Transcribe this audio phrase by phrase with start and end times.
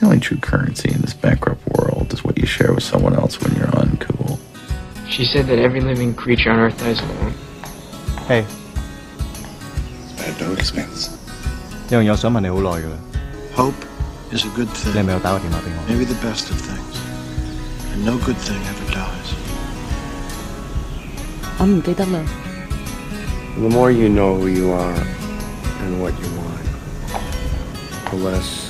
[0.00, 3.40] The only true currency in this bankrupt world is what you share with someone else
[3.40, 4.38] when you're uncool.
[5.08, 7.32] She said that every living creature on Earth dies alone.
[8.28, 8.44] Hey，
[10.18, 11.10] At no expense.
[11.90, 12.96] 有样嘢我想问你好耐㗎啦，
[13.54, 13.86] Hope
[14.32, 15.04] is a good 你系 thing.
[15.04, 15.78] 咪有打个电话俾我？
[15.88, 16.96] Maybe the best of things.
[17.94, 19.32] And no good thing ever dies.
[21.58, 22.20] 我唔记得啦。
[23.58, 24.92] The more you know who you are
[25.80, 26.66] and what you want,
[28.10, 28.69] the less you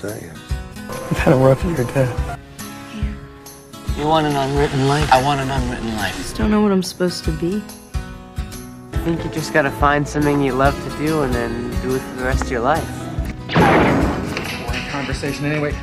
[0.00, 0.30] things you.
[0.88, 2.38] I've had a rough year, Dad.
[3.96, 5.12] You want an unwritten life?
[5.12, 6.14] I want an unwritten life.
[6.14, 7.62] I Just don't know what I'm supposed to be.
[8.92, 12.00] I think you just gotta find something you love to do and then do it
[12.00, 12.86] for the rest of your life.
[14.90, 15.74] conversation anyway.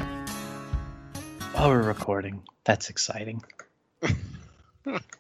[1.56, 2.44] Oh, we're recording.
[2.66, 3.44] That's exciting.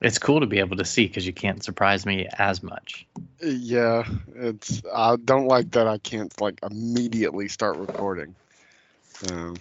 [0.00, 3.06] it's cool to be able to see because you can't surprise me as much.
[3.40, 4.04] Yeah,
[4.34, 4.82] it's.
[4.92, 5.86] I don't like that.
[5.86, 8.34] I can't like immediately start recording.
[9.30, 9.56] Um,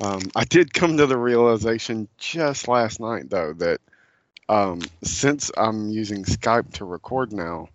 [0.00, 3.80] um, I did come to the realization just last night, though, that
[4.48, 7.68] um, since I'm using Skype to record now,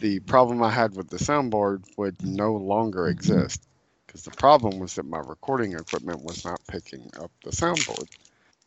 [0.00, 3.62] the problem I had with the soundboard would no longer exist.
[4.06, 8.08] Because the problem was that my recording equipment was not picking up the soundboard.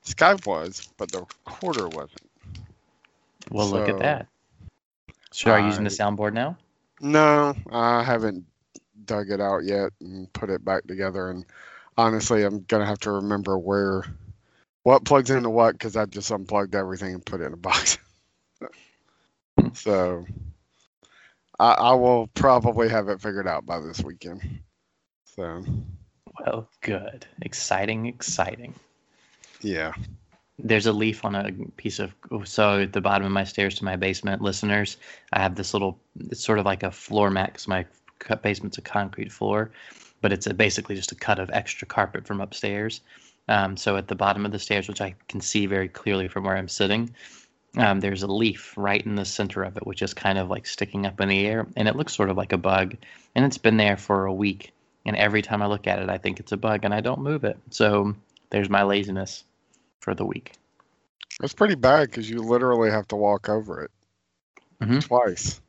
[0.05, 2.29] Skype was, but the recorder wasn't.
[3.49, 4.27] Well, look at that.
[5.31, 6.57] So, are you using the soundboard now?
[7.01, 8.45] No, I haven't
[9.05, 11.29] dug it out yet and put it back together.
[11.29, 11.45] And
[11.97, 14.03] honestly, I'm gonna have to remember where,
[14.83, 17.97] what plugs into what, because I just unplugged everything and put it in a box.
[19.73, 20.25] so,
[21.59, 24.59] I, I will probably have it figured out by this weekend.
[25.25, 25.63] So,
[26.39, 27.25] Well, good.
[27.41, 28.73] Exciting, exciting.
[29.65, 29.93] Yeah.
[30.57, 32.13] There's a leaf on a piece of
[32.45, 34.97] so at the bottom of my stairs to my basement listeners.
[35.33, 35.99] I have this little.
[36.29, 37.85] It's sort of like a floor mat because my
[38.41, 39.71] basement's a concrete floor,
[40.21, 43.01] but it's a, basically just a cut of extra carpet from upstairs.
[43.49, 46.45] Um, so at the bottom of the stairs, which I can see very clearly from
[46.45, 47.13] where I'm sitting,
[47.77, 50.65] um, there's a leaf right in the center of it, which is kind of like
[50.65, 52.95] sticking up in the air, and it looks sort of like a bug.
[53.35, 54.71] And it's been there for a week,
[55.05, 57.21] and every time I look at it, I think it's a bug, and I don't
[57.21, 57.57] move it.
[57.71, 58.15] So
[58.49, 59.43] there's my laziness
[60.01, 60.53] for the week.
[61.39, 63.91] That's pretty bad because you literally have to walk over it
[64.81, 65.03] Mhm.
[65.05, 65.59] twice.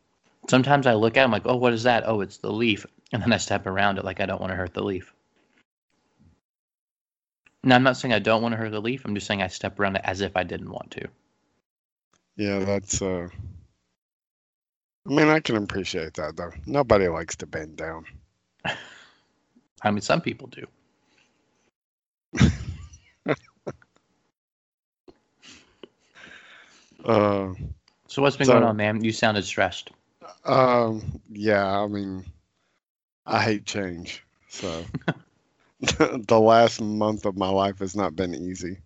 [0.49, 2.07] Sometimes I look at it, I'm like, oh, what is that?
[2.07, 2.87] Oh, it's the leaf.
[3.13, 5.13] And then I step around it like I don't want to hurt the leaf.
[7.65, 9.05] Now, I'm not saying I don't want to hurt the leaf.
[9.05, 11.09] I'm just saying I step around it as if I didn't want to.
[12.37, 13.03] Yeah, that's.
[13.03, 13.29] uh
[15.07, 16.53] I mean, I can appreciate that though.
[16.67, 18.07] Nobody likes to bend down.
[19.83, 20.67] I mean, some people do.
[27.07, 27.55] Uh,
[28.09, 29.03] So what's been So- going on, man?
[29.05, 29.91] You sounded stressed.
[30.45, 32.25] um, yeah, I mean,
[33.25, 34.25] I hate change.
[34.49, 34.85] So
[35.81, 38.79] the last month of my life has not been easy.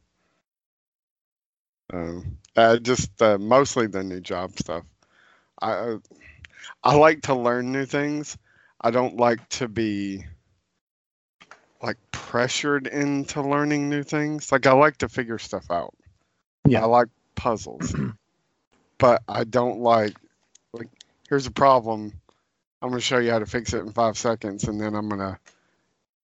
[1.93, 4.85] Um, uh, just uh, mostly the new job stuff.
[5.61, 5.99] I uh,
[6.85, 8.37] I like to learn new things.
[8.81, 10.25] I don't like to be
[11.83, 14.51] like pressured into learning new things.
[14.53, 15.95] Like I like to figure stuff out.
[16.67, 16.83] Yeah.
[16.83, 17.09] I like
[17.41, 17.95] puzzles.
[18.99, 20.15] but I don't like
[20.75, 20.89] like
[21.29, 22.13] here's a problem.
[22.83, 25.09] I'm going to show you how to fix it in 5 seconds and then I'm
[25.09, 25.39] going to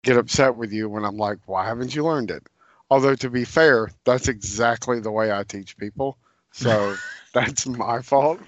[0.03, 2.43] get upset with you when I'm like, "Why haven't you learned it?"
[2.89, 6.17] Although to be fair, that's exactly the way I teach people.
[6.51, 6.95] So
[7.33, 8.39] that's my fault.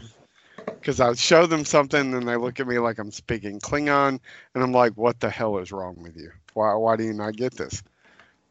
[0.65, 4.19] Because I show them something and they look at me like I'm speaking Klingon,
[4.53, 6.31] and I'm like, "What the hell is wrong with you?
[6.53, 7.81] Why why do you not get this?"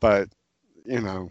[0.00, 0.31] But
[0.87, 1.31] you know,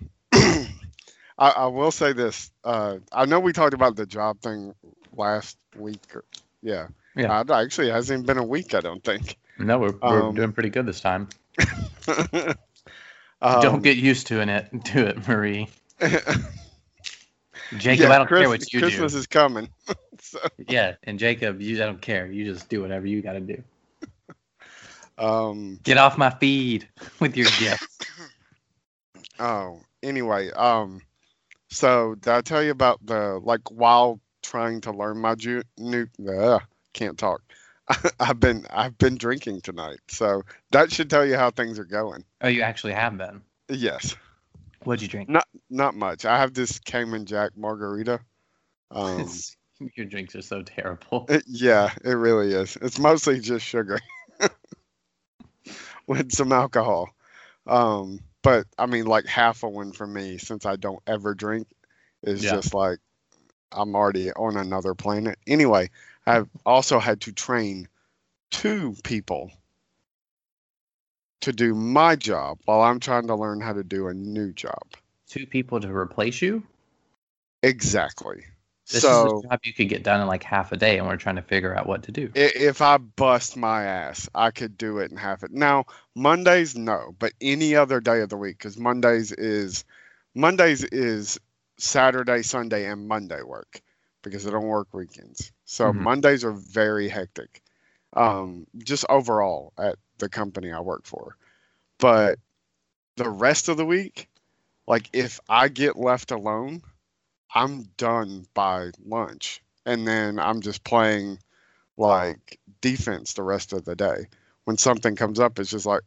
[1.38, 2.50] I will say this.
[2.64, 4.74] Uh, I know we talked about the job thing
[5.16, 6.02] last week.
[6.16, 6.24] Or,
[6.62, 7.42] yeah, Yeah.
[7.42, 8.74] Uh, actually, it hasn't even been a week.
[8.74, 9.38] I don't think.
[9.60, 11.28] No, we're, we're Um, doing pretty good this time.
[13.42, 14.86] Um, don't get used to it.
[14.86, 15.68] To it, Marie.
[17.78, 18.80] Jacob, yeah, I don't care what you Christmas do.
[18.80, 19.70] Christmas is coming.
[20.20, 22.26] so, Yeah, and Jacob, you I don't care.
[22.28, 23.64] You just do whatever you got to do.
[25.18, 26.88] um, Get off my feed
[27.20, 28.00] with your gifts.
[29.38, 31.02] Oh, anyway, um,
[31.76, 36.08] so did I tell you about the like while trying to learn my ju- new?
[36.28, 36.60] Uh,
[36.94, 37.42] can't talk.
[38.20, 42.24] I've been I've been drinking tonight, so that should tell you how things are going.
[42.42, 43.42] Oh, you actually have been.
[43.70, 44.16] Yes,
[44.84, 45.30] What'd you drink?
[45.30, 46.26] not not much.
[46.26, 48.20] I have this Cayman Jack margarita.
[48.92, 49.28] Um,
[49.96, 51.26] your drinks are so terrible.
[51.30, 52.78] it- yeah, it really is.
[52.82, 54.00] It's mostly just sugar
[56.08, 57.10] with some alcohol.
[57.68, 61.68] Um, but I mean, like half a one for me since I don't ever drink
[62.24, 62.52] is Yeah.
[62.52, 63.00] just like
[63.72, 65.40] I'm already on another planet.
[65.48, 65.90] Anyway,
[66.28, 67.88] I've also had to train
[68.52, 69.52] two people
[71.42, 74.84] to do my job while I'm trying to learn how to do a new job.
[75.28, 76.64] Two people to replace you.
[77.64, 78.46] Exactly.
[78.90, 81.08] This so is a job you could get done in like half a day, and
[81.08, 82.32] we're trying to figure out what to do.
[82.36, 85.52] if I bust my ass, I could do it in half it.
[85.52, 85.86] Now,
[86.16, 89.86] Mondays, no, but any other day of the week, because Mondays is
[90.36, 91.40] Mondays is
[91.78, 93.82] Saturday, Sunday, and Monday work
[94.22, 95.52] because I don't work weekends.
[95.66, 95.96] So Mhm.
[95.96, 97.62] Mondays are very hectic,
[98.14, 101.38] um, just overall at the company I work for.
[102.00, 102.40] But
[103.18, 104.30] the rest of the week,
[104.88, 106.82] like if I get left alone,
[107.56, 111.40] I'm done by lunch, and then I'm just playing
[111.98, 114.28] like defense the rest of the day.
[114.66, 116.02] When something comes up, it's just like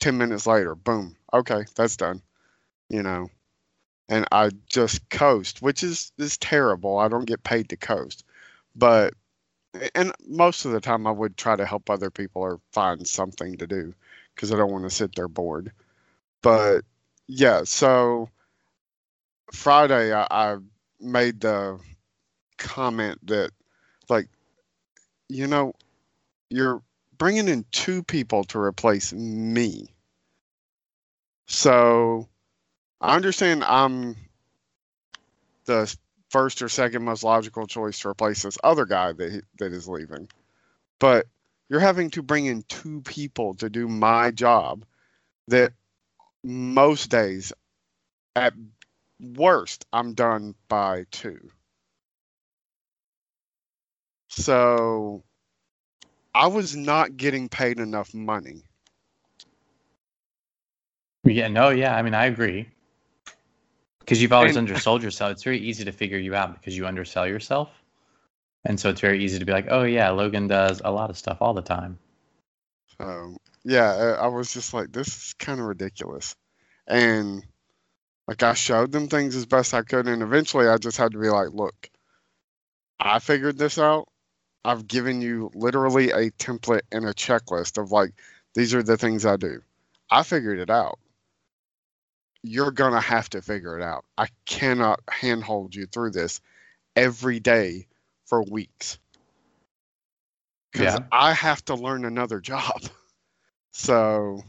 [0.00, 2.22] 10 minutes later, boom, okay, that's done.
[2.88, 3.28] You know,
[4.08, 6.98] and I just coast, which is is terrible.
[6.98, 8.24] I don't get paid to coast,
[8.74, 9.12] but
[9.94, 13.58] and most of the time I would try to help other people or find something
[13.58, 13.94] to do
[14.34, 15.72] because I don't want to sit there bored.
[16.42, 16.84] But
[17.26, 18.30] yeah, so
[19.52, 20.56] Friday I, I
[21.00, 21.78] made the
[22.58, 23.50] comment that
[24.08, 24.28] like
[25.28, 25.74] you know
[26.50, 26.82] you're
[27.18, 29.88] bringing in two people to replace me.
[31.46, 32.28] So
[33.00, 34.16] I understand I'm
[35.64, 35.94] the
[36.30, 40.28] first or second most logical choice to replace this other guy that that is leaving,
[40.98, 41.26] but
[41.68, 44.84] you're having to bring in two people to do my job
[45.48, 45.72] that
[46.42, 47.52] most days
[48.36, 48.54] at
[49.20, 51.50] worst I'm done by two.
[54.28, 55.22] So
[56.34, 58.62] I was not getting paid enough money.
[61.24, 61.96] Yeah, no, yeah.
[61.96, 62.68] I mean, I agree.
[64.00, 65.32] Because you've always And- undersold yourself.
[65.32, 67.70] It's very easy to figure you out because you undersell yourself.
[68.64, 71.16] And so it's very easy to be like, oh, yeah, Logan does a lot of
[71.16, 71.98] stuff all the time.
[72.98, 76.34] So yeah, I I was just like, this is kind of ridiculous.
[76.86, 77.44] And
[78.28, 81.18] like I showed them things as best I could, and eventually I just had to
[81.18, 81.90] be like, look,
[83.00, 84.08] I figured this out.
[84.64, 88.12] I've given you literally a template and a checklist of like,
[88.54, 89.62] these are the things I do.
[90.10, 90.98] I figured it out.
[92.42, 94.04] You're gonna have to figure it out.
[94.16, 96.40] I cannot handhold you through this
[96.96, 97.86] every day
[98.26, 98.98] for weeks.
[100.72, 101.06] Because Yeah.
[101.10, 102.82] I have to learn another job.
[103.72, 104.42] So,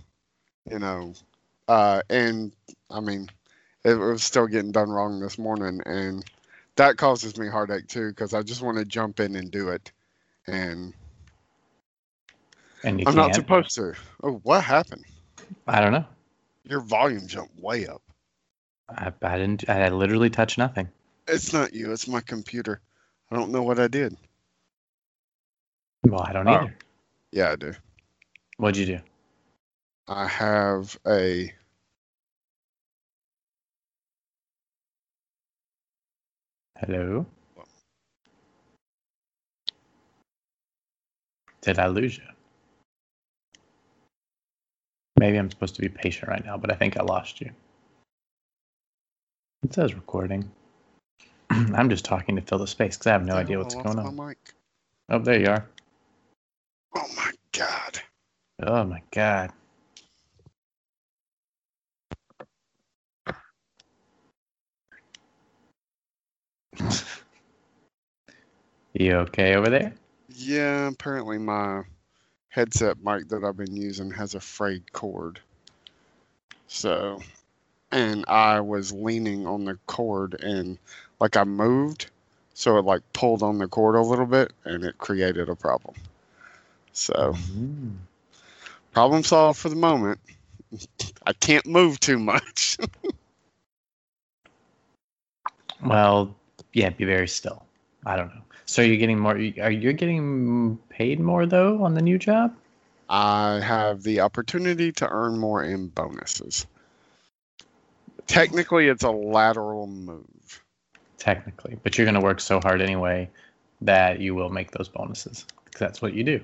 [0.70, 1.14] you know,
[1.68, 2.54] uh, and
[2.90, 3.30] I mean,
[3.88, 6.26] it was still getting done wrong this morning, and
[6.76, 9.92] that causes me heartache too because I just want to jump in and do it,
[10.48, 10.94] and
[12.84, 13.16] And I'm can't.
[13.16, 13.94] not supposed to.
[14.24, 15.06] Oh, what happened?
[15.68, 16.06] I don't know.
[16.64, 18.02] Your volume jumped way up.
[18.90, 19.70] I, I didn't.
[19.70, 20.90] I literally touched nothing.
[21.28, 21.92] It's not you.
[21.92, 22.82] It's my computer.
[23.32, 24.16] I don't know what I did.
[26.06, 26.64] Well, I don't Oh.
[26.64, 26.76] either.
[27.32, 27.74] Yeah, I do.
[28.58, 29.00] What'd you do?
[30.08, 31.54] I have a.
[36.80, 37.26] Hello?
[41.62, 42.24] Did I lose you?
[45.20, 47.50] Maybe I'm supposed to be patient right now, but I think I lost you.
[49.64, 50.52] It says recording.
[51.50, 53.98] I'm just talking to fill the space because I have no idea what's I going
[53.98, 54.16] on.
[54.16, 54.38] Mic.
[55.10, 55.66] Oh, there you are.
[56.96, 58.00] Oh my god.
[58.62, 59.52] Oh my god.
[68.94, 69.94] you okay over there?
[70.30, 71.84] Yeah, apparently my
[72.50, 75.40] headset mic that I've been using has a frayed cord.
[76.68, 77.22] So,
[77.92, 80.78] and I was leaning on the cord and
[81.20, 82.10] like I moved,
[82.54, 85.96] so it like pulled on the cord a little bit and it created a problem.
[86.94, 87.96] So, Mm.
[88.92, 90.20] problem solved for the moment.
[91.26, 92.78] I can't move too much.
[95.86, 96.36] Well,
[96.78, 97.66] yeah, be very still.
[98.06, 98.42] I don't know.
[98.68, 99.34] So you're getting more?
[99.34, 102.56] Are you getting paid more though on the new job?
[103.10, 106.68] I have the opportunity to earn more in bonuses.
[108.28, 110.64] Technically, it's a lateral move.
[111.18, 113.28] Technically, but you're going to work so hard anyway
[113.82, 115.46] that you will make those bonuses.
[115.72, 116.44] 'Cause that's what you do.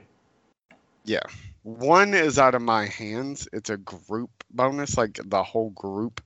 [1.06, 1.28] Yeah.
[1.62, 3.48] One is out of my hands.
[3.54, 4.98] It's a group bonus.
[4.98, 6.22] Like the whole group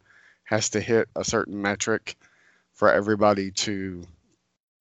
[0.46, 2.16] has to hit a certain metric
[2.78, 4.04] for everybody to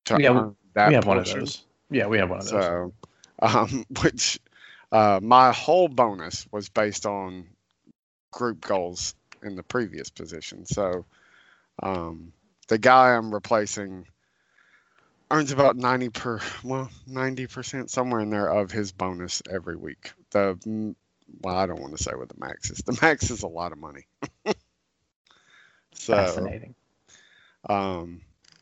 [0.05, 1.63] to Yeah, earn that we have one of those.
[1.91, 2.63] Yeah, we have one of those.
[2.63, 2.93] So,
[3.41, 4.39] um, which
[4.91, 7.47] uh, my whole bonus was based on
[8.31, 10.65] group goals in the previous position.
[10.65, 11.05] So,
[11.83, 12.33] um,
[12.69, 14.07] the guy I'm replacing
[15.31, 20.95] earns about 90 per well 90% somewhere in there of his bonus every week the
[21.41, 22.79] well, I don't want to say what the max is.
[22.79, 24.07] The max is a lot of money.
[25.93, 26.75] so, Fascinating.
[27.67, 28.21] Um,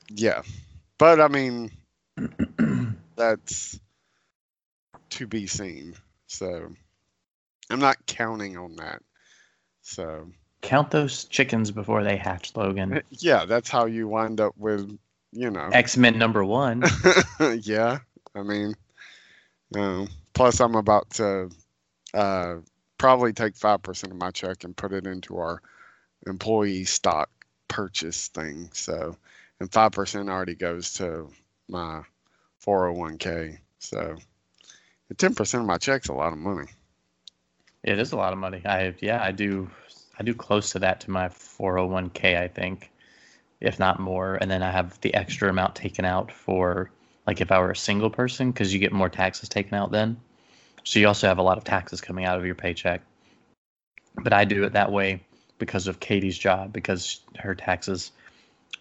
[0.09, 0.41] yeah,
[0.97, 1.71] but I mean,
[3.15, 3.79] that's
[5.11, 5.95] to be seen.
[6.27, 6.69] So,
[7.69, 9.01] I'm not counting on that.
[9.81, 10.27] So,
[10.61, 13.01] Count those chickens before they hatch, Logan.
[13.11, 14.97] yeah, that's how you wind up with,
[15.31, 16.83] you know, X Men number one.
[17.61, 17.99] yeah,
[18.33, 18.73] I mean,
[19.75, 21.49] um, plus I'm about to
[22.15, 22.55] uh,
[22.97, 25.61] probably take five percent of my check and put it into our
[26.25, 27.29] employee stock
[27.67, 28.69] purchase thing.
[28.73, 29.17] So,
[29.59, 31.29] and five percent already goes to
[31.67, 32.01] my
[32.65, 33.59] 401k.
[33.79, 34.15] So,
[35.17, 36.67] ten percent of my check's a lot of money.
[37.83, 38.61] It is a lot of money.
[38.65, 39.69] I yeah, I do
[40.17, 42.91] I do close to that to my 401k, I think,
[43.59, 44.35] if not more.
[44.35, 46.89] And then I have the extra amount taken out for
[47.27, 50.17] like if I were a single person because you get more taxes taken out then.
[50.83, 53.01] So you also have a lot of taxes coming out of your paycheck.
[54.15, 55.21] But I do it that way
[55.57, 58.11] because of Katie's job because her taxes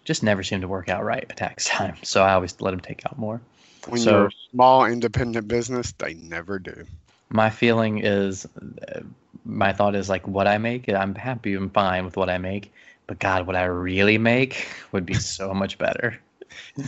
[0.03, 1.95] just never seem to work out right at tax time.
[2.03, 3.41] So I always let them take out more.
[3.87, 6.85] When So- you're a small independent business, they never do.
[7.29, 8.45] my feeling is
[8.87, 9.01] uh,
[9.43, 12.71] my thought is like what i make i'm happy and fine with what i make
[13.07, 16.19] but god what i really make would be so much better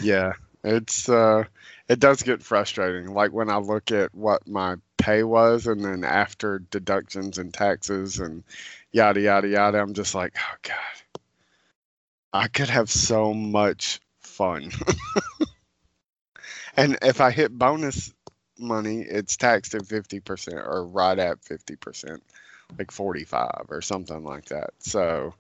[0.01, 1.43] yeah it's uh
[1.89, 4.75] it does get frustrating like when i look at what my
[5.07, 8.43] pay was and then after deductions and taxes and
[8.91, 11.21] yada yada yada i'm just like oh god.
[12.33, 14.71] I could have so much fun.
[16.79, 18.13] And if i hit bonus
[18.59, 22.19] money it's taxed at 50% or right at 50%
[22.77, 24.71] like 45 or something like that.
[24.79, 25.33] So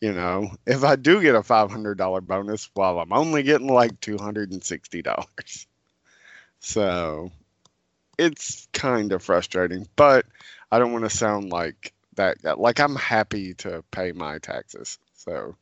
[0.00, 5.66] you know, if I do get a $500 bonus, well, I'm only getting like $260.
[6.60, 7.32] So
[8.18, 10.26] it's kind of frustrating, but
[10.70, 12.54] I don't want to sound like that guy.
[12.54, 14.98] Like, I'm happy to pay my taxes.
[15.14, 15.56] So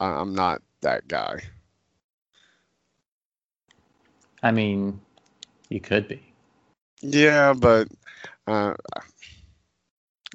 [0.00, 1.42] I'm not that guy.
[4.42, 5.00] i mean
[5.68, 6.22] you could be
[7.02, 7.88] Yeah, but
[8.46, 8.74] uh,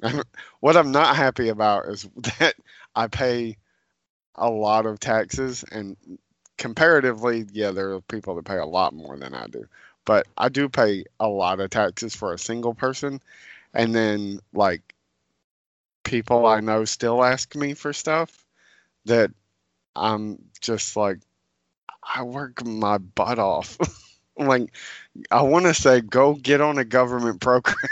[0.60, 2.08] what I'm not happy about is
[2.38, 2.54] that
[2.94, 3.56] I pay
[4.34, 5.96] a lot of taxes, and
[6.58, 9.64] comparatively, yeah, there are people that pay a lot more than I do.
[10.04, 13.20] But I do pay a lot of taxes for a single person,
[13.74, 14.94] and then like
[16.04, 18.46] people I know still ask me for stuff
[19.06, 19.30] that
[19.96, 21.18] I'm just like,
[22.14, 23.76] I work my butt off.
[24.36, 24.72] like,
[25.30, 27.76] I want to say, go get on a government program.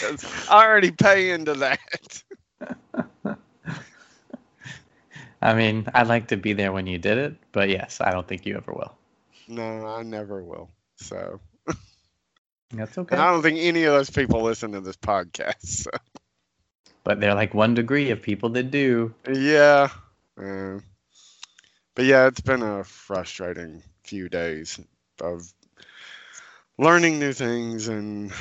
[0.00, 2.22] 'Cause I already pay into that.
[5.42, 8.26] i mean i'd like to be there when you did it but yes i don't
[8.28, 8.96] think you ever will
[9.46, 10.70] No, I never will.
[10.96, 11.40] So,
[12.72, 15.64] that's okay and I don't think any of those people listen to this podcast.
[15.64, 15.90] So,
[17.04, 19.88] but they're like one degree of people that do yeah.
[20.38, 20.78] Uh,
[21.94, 24.80] but yeah, it's been a frustrating few days
[25.20, 25.52] of
[26.76, 28.32] learning new things and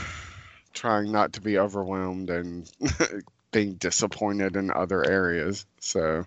[0.73, 2.71] trying not to be overwhelmed and
[3.51, 5.65] being disappointed in other areas.
[5.79, 6.25] So,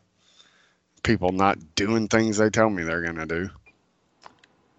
[1.03, 3.51] people not doing things they tell me they're going to do.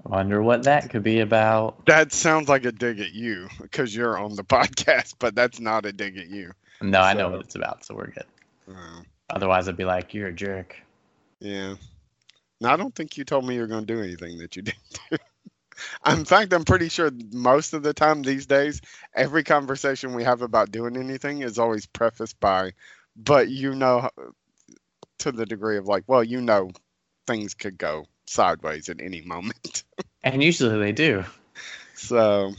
[0.04, 4.18] Wonder what that could be about That sounds like a dig at you because you're
[4.18, 6.51] on the podcast, but that's not a dig at you.
[6.82, 8.25] no i know what it's about so we're good
[8.70, 10.75] Uh, otherwise i'd be like you're a jerk
[11.39, 11.75] yeah.
[12.60, 14.62] No, I don't think you told me you were going to do anything that you
[14.63, 15.18] didn't do.
[16.08, 18.82] In fact, I'm pretty sure most of the time these days,
[19.13, 22.72] every conversation we have about doing anything is always prefaced by,
[23.16, 24.10] but you know,
[25.20, 26.72] to the degree of like, well, you know,
[27.27, 29.84] things could go sideways at any moment.
[30.24, 31.24] and usually they do
[31.96, 32.54] so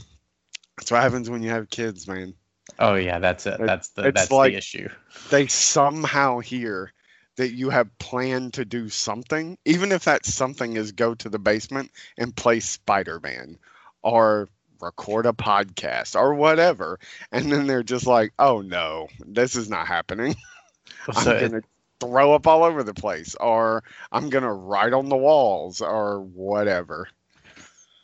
[0.77, 2.33] that's what happens when you have kids, man.
[2.77, 3.59] Oh yeah, that's it.
[3.59, 4.89] It- That's the it's that's like- the issue.
[5.29, 6.93] they somehow hear
[7.37, 11.39] that you have planned to do something, even if that something is go to the
[11.39, 13.57] basement and play Spider Man
[14.01, 14.49] or
[14.81, 16.99] record a podcast or whatever.
[17.31, 20.35] And then they're just like, oh no, this is not happening.
[21.15, 21.61] I'm going to
[21.99, 26.21] throw up all over the place or I'm going to write on the walls or
[26.21, 27.09] whatever.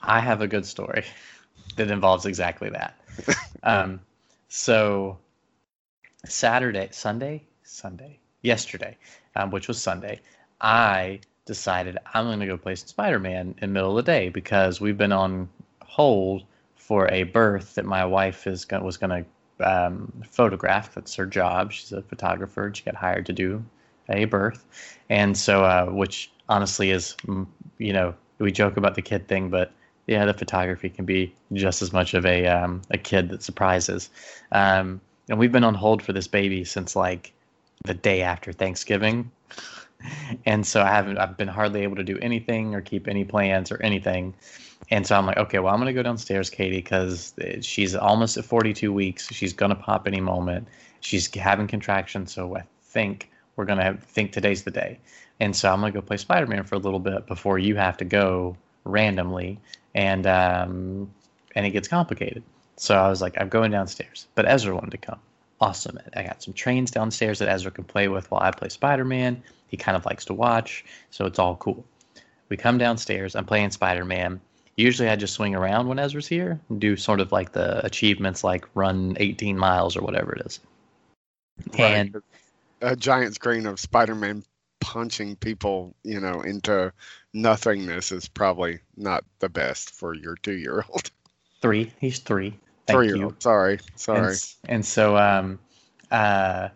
[0.02, 1.06] I have a good story
[1.78, 3.00] that involves exactly that.
[3.64, 4.02] um,
[4.50, 5.18] so
[6.26, 8.98] Saturday, Sunday, Sunday, yesterday,
[9.36, 10.22] um, which was Sunday,
[10.62, 14.30] I decided I'm going to go play some Spider-Man in the middle of the day
[14.30, 15.50] because we've been on
[15.82, 16.44] hold
[16.76, 19.26] for a birth that my wife is was going to
[19.68, 20.94] um, photograph.
[20.94, 21.72] That's her job.
[21.72, 22.68] She's a photographer.
[22.68, 23.64] and She got hired to do
[24.10, 24.66] a birth,
[25.10, 27.46] and so uh, which honestly is, mm,
[27.78, 29.72] you know, we joke about the kid thing, but
[30.08, 34.10] yeah, the photography can be just as much of a um, a kid that surprises.
[34.52, 37.34] Um, and we've been on hold for this baby since like
[37.84, 39.32] the day after Thanksgiving.
[40.46, 43.72] And so I haven't I've been hardly able to do anything or keep any plans
[43.72, 44.36] or anything.
[44.92, 48.38] And so I'm like, okay, well, I'm going to go downstairs, Katie, because she's almost
[48.38, 49.34] at 42 weeks.
[49.34, 50.68] She's going to pop any moment.
[51.00, 52.32] She's having contractions.
[52.34, 55.00] So I think we're going to think today's the day.
[55.40, 57.76] And so I'm going to go play Spider Man for a little bit before you
[57.76, 59.60] have to go randomly.
[59.94, 61.10] And, um,
[61.56, 62.44] and it gets complicated.
[62.78, 64.28] So I was like, I'm going downstairs.
[64.36, 65.20] But Ezra wanted to come.
[65.62, 65.98] Awesome.
[66.16, 69.42] I got some trains downstairs that Ezra can play with while I play Spider Man.
[69.68, 70.84] He kind of likes to watch.
[71.12, 71.86] So it's all cool.
[72.50, 73.36] We come downstairs.
[73.36, 74.42] I'm playing Spider Man
[74.76, 78.44] usually I just swing around when Ezra's here and do sort of like the achievements
[78.44, 80.60] like run 18 miles or whatever it is.
[81.80, 81.92] Right.
[81.92, 82.22] And
[82.82, 84.44] a giant screen of Spider-Man
[84.80, 86.92] punching people, you know, into
[87.34, 91.12] nothingness is probably not the best for your two-year-old.
[91.62, 92.52] three, he's three.
[92.86, 93.34] Thank Three-year-old.
[93.34, 93.38] you.
[93.40, 94.28] Sorry, sorry.
[94.34, 95.58] And, and so um,
[96.12, 96.70] uh,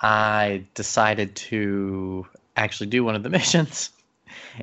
[0.00, 3.90] I decided to actually do one of the missions.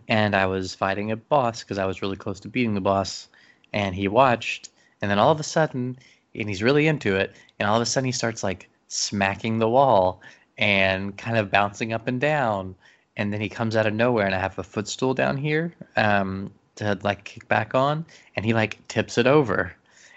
[0.07, 3.27] And I was fighting a boss because I was really close to beating the boss.
[3.73, 4.69] And he watched.
[5.01, 5.97] And then all of a sudden,
[6.33, 7.35] and he's really into it.
[7.59, 10.21] And all of a sudden, he starts like smacking the wall
[10.57, 12.75] and kind of bouncing up and down.
[13.15, 16.51] And then he comes out of nowhere, and I have a footstool down here um,
[16.75, 18.05] to like kick back on.
[18.35, 19.73] And he like tips it over.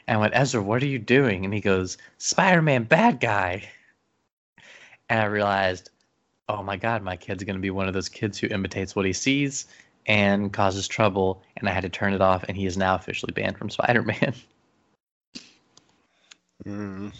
[0.06, 1.44] And I went, Ezra, what are you doing?
[1.44, 3.68] And he goes, Spider Man, bad guy.
[5.08, 5.90] And I realized,
[6.48, 9.06] oh my God, my kid's going to be one of those kids who imitates what
[9.06, 9.66] he sees
[10.06, 11.42] and causes trouble.
[11.56, 14.02] And I had to turn it off, and he is now officially banned from Spider
[14.02, 14.34] Man.
[16.66, 17.10] Mm.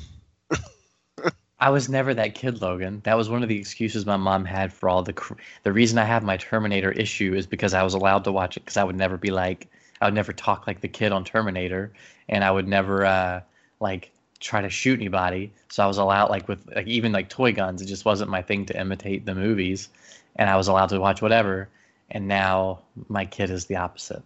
[1.61, 3.03] I was never that kid, Logan.
[3.05, 5.13] That was one of the excuses my mom had for all the.
[5.13, 8.57] Cr- the reason I have my Terminator issue is because I was allowed to watch
[8.57, 9.69] it because I would never be like,
[10.01, 11.93] I would never talk like the kid on Terminator,
[12.31, 13.43] and I would never uh,
[13.79, 15.53] like try to shoot anybody.
[15.69, 17.83] So I was allowed like with like even like toy guns.
[17.83, 19.91] It just wasn't my thing to imitate the movies,
[20.37, 21.69] and I was allowed to watch whatever.
[22.11, 24.23] And now my kid is the opposite.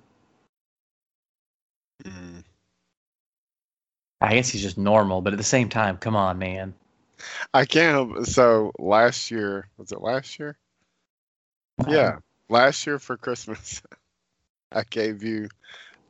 [2.04, 2.44] Mm.
[4.20, 6.74] I guess he's just normal, but at the same time, come on, man.
[7.52, 8.26] I can't help.
[8.26, 10.56] So last year, was it last year?
[11.88, 13.82] Yeah, last year for Christmas,
[14.72, 15.48] I gave you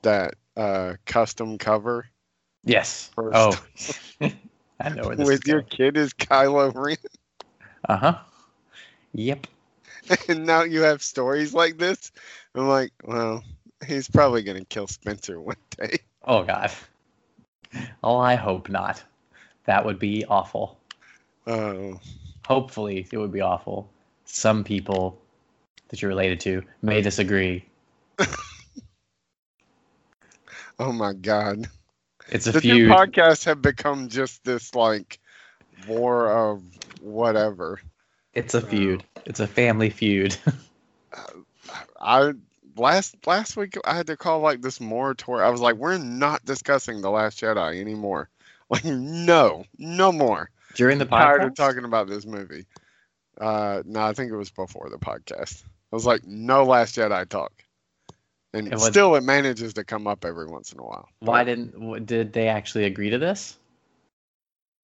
[0.02, 2.06] that uh, custom cover
[2.64, 3.10] Yes.
[3.14, 3.60] First.
[4.20, 4.28] Oh,
[4.80, 6.96] I know where this with your kid is Kylo Ren,
[7.88, 8.18] Uh huh.
[9.12, 9.46] Yep.
[10.28, 12.10] and now you have stories like this.
[12.54, 13.44] I'm like, well,
[13.86, 15.98] he's probably gonna kill Spencer one day.
[16.24, 16.70] Oh God.
[18.02, 19.02] Oh, I hope not.
[19.66, 20.78] That would be awful.
[21.46, 22.00] Oh,
[22.46, 23.90] Hopefully, it would be awful.
[24.26, 25.18] Some people
[25.88, 27.64] that you're related to may disagree.
[30.78, 31.68] oh my God!
[32.28, 32.88] It's a The feud.
[32.88, 35.18] two podcasts have become just this like
[35.88, 36.62] war of
[37.00, 37.80] whatever.
[38.35, 39.04] It's a feud.
[39.24, 40.37] It's a family feud.
[42.00, 42.33] I
[42.76, 45.46] last last week I had to call like this moratorium.
[45.46, 48.28] I was like, we're not discussing the Last Jedi anymore.
[48.70, 50.48] Like, no, no more.
[50.74, 51.20] During the podcast?
[51.22, 52.66] Tired of talking about this movie.
[53.40, 55.64] Uh, no, I think it was before the podcast.
[55.92, 57.52] I was like, no Last Jedi talk,
[58.52, 61.08] and And what- still it manages to come up every once in a while.
[61.20, 62.06] Why didn't?
[62.06, 63.56] Did they actually agree to this?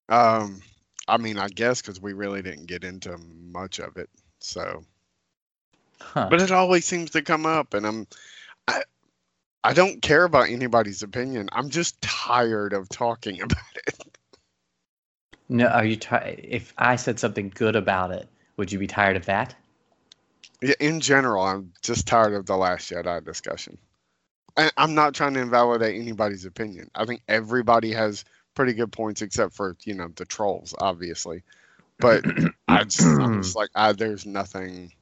[0.09, 0.61] Um,
[1.07, 3.17] I mean, I guess because we really didn't get into
[3.53, 4.83] much of it, so.
[6.01, 6.29] Huh.
[6.31, 8.07] But it always seems to come up, and I'm,
[8.67, 8.83] I,
[9.63, 11.49] I don't care about anybody's opinion.
[11.53, 14.10] I'm just tired of talking about it.
[15.51, 15.67] No.
[15.67, 15.97] Are you?
[15.97, 16.41] tired?
[16.43, 19.55] if I said something good about it, would you be tired of that?
[20.63, 23.79] Yeah, In general, I'm just tired of the Last Jedi discussion.
[24.57, 26.91] And I'm not trying to invalidate anybody's opinion.
[26.95, 31.43] I think everybody has pretty good points, except for you know the trolls, obviously.
[31.99, 32.25] But
[32.69, 34.93] I just, I'm just like, I, there's nothing.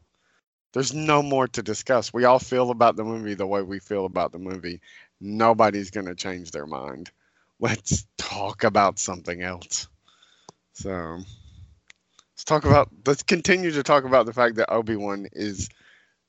[0.72, 2.12] There's no more to discuss.
[2.12, 4.80] We all feel about the movie the way we feel about the movie.
[5.20, 7.10] Nobody's going to change their mind.
[7.58, 9.88] Let's talk about something else.
[10.78, 11.24] So,
[12.32, 15.68] let's talk about, let's continue to talk about the fact that Obi Wan is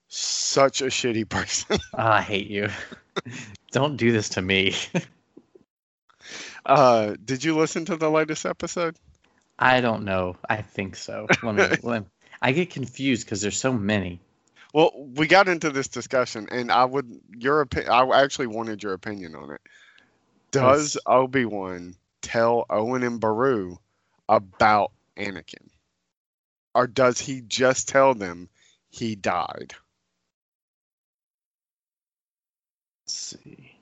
[0.08, 1.80] such a shitty person.
[1.94, 2.70] Ah, I hate you.
[3.72, 4.76] Don't do this to me.
[6.66, 8.96] Uh, did you listen to the latest episode?
[9.58, 10.38] I don't know.
[10.50, 11.28] I think so.
[11.44, 11.64] Let me.
[11.84, 12.10] let me-
[12.42, 14.20] I get confused because there's so many.
[14.74, 17.92] Well, we got into this discussion, and I would your opinion.
[17.92, 19.62] I actually wanted your opinion on it.
[20.52, 23.78] Does Obi Wan tell Owen and Beru
[24.30, 25.68] about Anakin,
[26.74, 28.48] or does he just tell them
[28.90, 29.74] he died?
[33.06, 33.76] Let's see.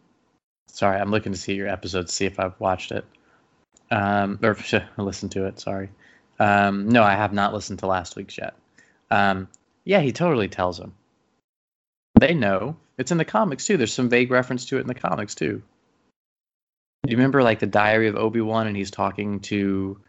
[0.68, 3.06] Sorry, I'm looking to see your episode see if I've watched it.
[3.92, 4.58] Um, or
[4.98, 5.60] listened to it.
[5.60, 5.90] Sorry.
[6.40, 8.54] Um, no, I have not listened to last week's yet.
[9.10, 9.48] Um,
[9.84, 10.94] yeah, he totally tells them.
[12.20, 12.78] They know.
[12.98, 13.78] It's in the comics too.
[13.78, 15.62] There's some vague reference to it in the comics too.
[17.04, 20.00] Do you remember like the Diary of Obi Wan, and he's talking to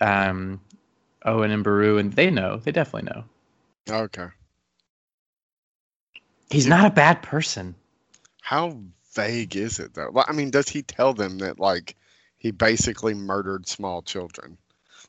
[0.00, 0.60] um,
[1.24, 2.58] Owen and Beru, and they know.
[2.58, 3.24] They definitely know.
[3.90, 4.28] Okay.
[6.50, 7.74] He's not a bad person.
[8.42, 8.78] How
[9.14, 10.10] vague is it though?
[10.12, 11.96] Well, I mean, does he tell them that like
[12.38, 14.58] he basically murdered small children?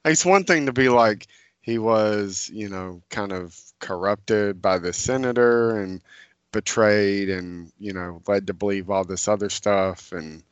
[0.03, 1.27] Like, it's one thing to be like
[1.61, 6.01] he was, you know, kind of corrupted by the senator and
[6.51, 10.43] betrayed and you know led to believe all this other stuff and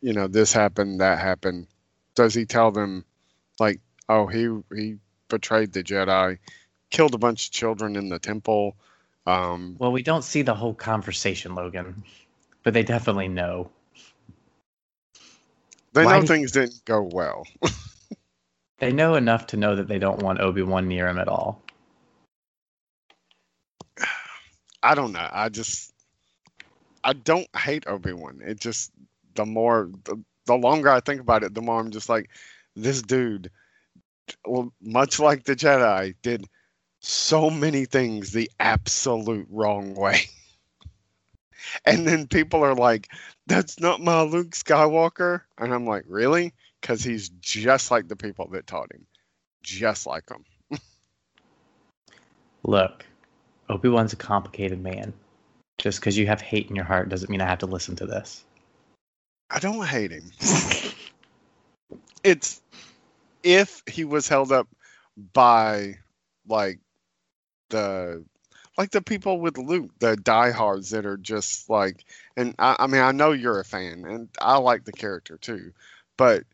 [0.00, 1.66] you know this happened that happened
[2.14, 3.04] does he tell them
[3.60, 4.96] like oh he he
[5.28, 6.38] betrayed the jedi
[6.90, 8.76] killed a bunch of children in the temple
[9.26, 12.04] um Well, we don't see the whole conversation, Logan,
[12.64, 13.70] but they definitely know.
[15.94, 17.46] they Why know things didn't go well
[18.80, 21.62] They know enough to know that they don't want Obi Wan near him at all.
[24.82, 25.92] i don't know i just
[27.04, 28.92] i don't hate obi-wan it just
[29.34, 32.30] the more the, the longer i think about it the more i'm just like
[32.76, 33.50] this dude
[34.46, 36.44] well much like the jedi did
[37.00, 40.20] so many things the absolute wrong way
[41.84, 43.08] and then people are like
[43.46, 48.48] that's not my luke skywalker and i'm like really because he's just like the people
[48.48, 49.06] that taught him
[49.62, 50.44] just like them
[52.64, 53.04] Look,
[53.68, 55.12] Obi Wan's a complicated man.
[55.78, 58.06] Just because you have hate in your heart doesn't mean I have to listen to
[58.06, 58.44] this.
[59.50, 60.30] I don't hate him.
[62.24, 62.62] it's
[63.44, 64.66] if he was held up
[65.32, 65.98] by
[66.48, 66.80] like
[67.70, 68.24] the
[68.76, 72.04] like the people with Luke, the diehards that are just like
[72.36, 75.72] and I, I mean I know you're a fan and I like the character too.
[76.16, 76.44] But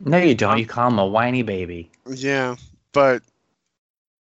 [0.00, 0.58] No, you don't.
[0.58, 1.90] You call him a whiny baby.
[2.06, 2.56] yeah,
[2.92, 3.22] but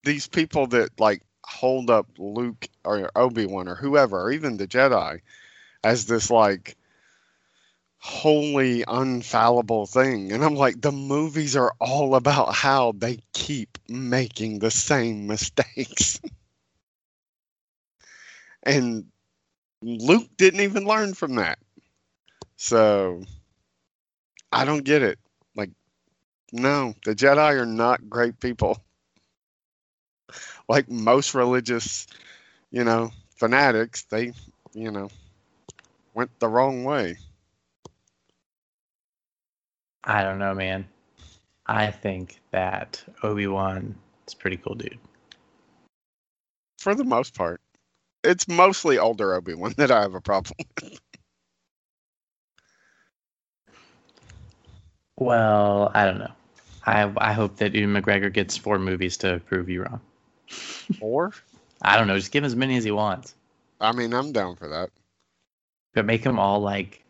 [0.05, 5.21] these people that like hold up Luke or Obi-Wan or whoever, or even the Jedi
[5.85, 6.77] as this like
[8.03, 10.33] wholly unfallible thing.
[10.33, 16.21] And I'm like, the movies are all about how they keep making the same mistakes.
[18.65, 19.07] and
[19.83, 21.59] Luke didn't even learn from that.
[22.57, 23.23] So
[24.53, 25.19] I don't get it.
[25.57, 25.71] Like,
[26.53, 28.79] no, the Jedi are not great people.
[30.69, 32.07] Like most religious,
[32.71, 34.33] you know, fanatics, they,
[34.75, 35.11] you know,
[36.15, 37.19] went the wrong way.
[40.05, 40.87] I don't know, man.
[41.67, 43.95] I think that Obi Wan
[44.27, 44.99] is a pretty cool dude.
[46.79, 47.61] For the most part.
[48.25, 51.01] It's mostly older Obi Wan that I have a problem with.
[55.17, 56.33] Well, I don't know.
[56.85, 60.01] I I hope that Ewan McGregor gets four movies to prove you wrong.
[61.01, 61.33] Or,
[61.83, 62.17] I don't know.
[62.17, 63.35] Just give him as many as he wants,
[63.81, 64.91] I mean, I'm down for that.
[65.95, 67.05] but make them all like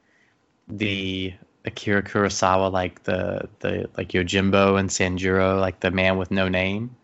[0.69, 6.49] the Akira Kurosawa, like the the like Yojimbo and Sanjuro, like the man with no
[6.49, 6.97] name.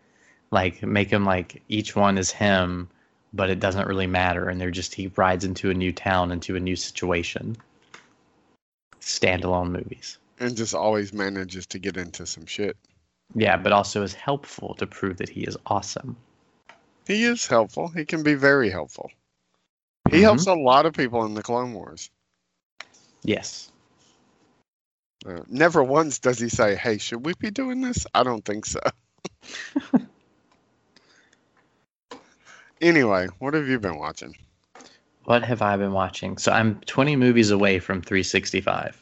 [0.51, 2.89] Like make him like each one is him,
[3.33, 6.55] but it doesn't really matter, and they're just he rides into a new town, into
[6.55, 7.55] a new situation.
[8.99, 10.17] Standalone movies.
[10.39, 12.77] And just always manages to get into some shit.
[13.35, 16.15] Yeah, but also is helpful to prove that he is awesome.
[17.07, 17.89] He is helpful.
[17.89, 19.11] He can be very helpful.
[20.09, 20.21] He Mhm.
[20.21, 22.09] helps a lot of people in the Clone Wars.
[23.23, 23.71] Yes.
[25.25, 28.65] Uh, never once does he say, "Hey, should we be doing this?" I don't think
[28.65, 28.79] so.
[32.81, 34.35] anyway, what have you been watching?
[35.25, 36.37] What have I been watching?
[36.37, 39.01] So I'm 20 movies away from 365.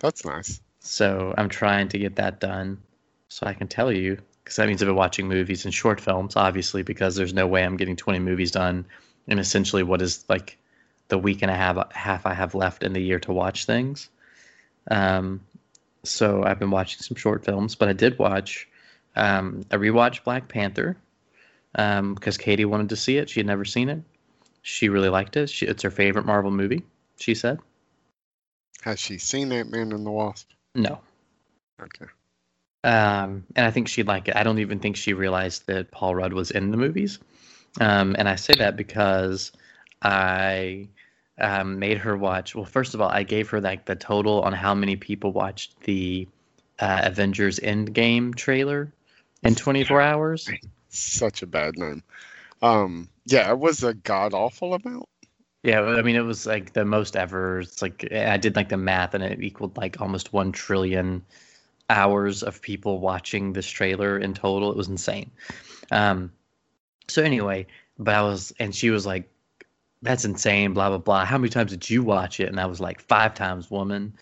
[0.00, 0.60] That's nice.
[0.78, 2.80] So I'm trying to get that done
[3.28, 6.34] so I can tell you because that means I've been watching movies and short films,
[6.34, 8.86] obviously, because there's no way I'm getting 20 movies done
[9.26, 10.56] in essentially what is like
[11.08, 14.08] the week and a half half I have left in the year to watch things.
[14.90, 15.40] Um,
[16.02, 18.68] so I've been watching some short films, but I did watch
[19.16, 20.96] um, I rewatched Black Panther
[21.74, 23.28] um, because Katie wanted to see it.
[23.28, 24.02] She had never seen it.
[24.62, 25.48] She really liked it.
[25.50, 26.82] She, it's her favorite Marvel movie.
[27.16, 27.58] She said
[28.82, 30.50] Has she seen Ant Man and the Wasp?
[30.74, 31.00] no.
[31.82, 32.06] Okay.
[32.82, 34.36] Um, and I think she'd like it.
[34.36, 37.18] I don't even think she realized that Paul Rudd was in the movies.
[37.80, 39.52] Um, and I say that because
[40.02, 40.88] I
[41.40, 42.54] um, made her watch.
[42.54, 45.80] Well, first of all, I gave her like the total on how many people watched
[45.80, 46.28] the
[46.78, 48.92] uh, Avengers Endgame trailer
[49.42, 50.48] in 24 hours.
[50.88, 52.02] Such a bad name.
[52.62, 55.08] Um, yeah, it was a god awful amount.
[55.62, 57.60] Yeah, I mean, it was like the most ever.
[57.60, 61.22] It's like I did like the math, and it equaled like almost one trillion
[61.90, 64.70] hours of people watching this trailer in total.
[64.70, 65.30] It was insane.
[65.90, 66.32] Um,
[67.08, 67.66] so anyway,
[67.98, 69.28] but I was, and she was like,
[70.02, 71.24] "That's insane." Blah blah blah.
[71.24, 72.48] How many times did you watch it?
[72.48, 74.14] And I was like, five times, woman.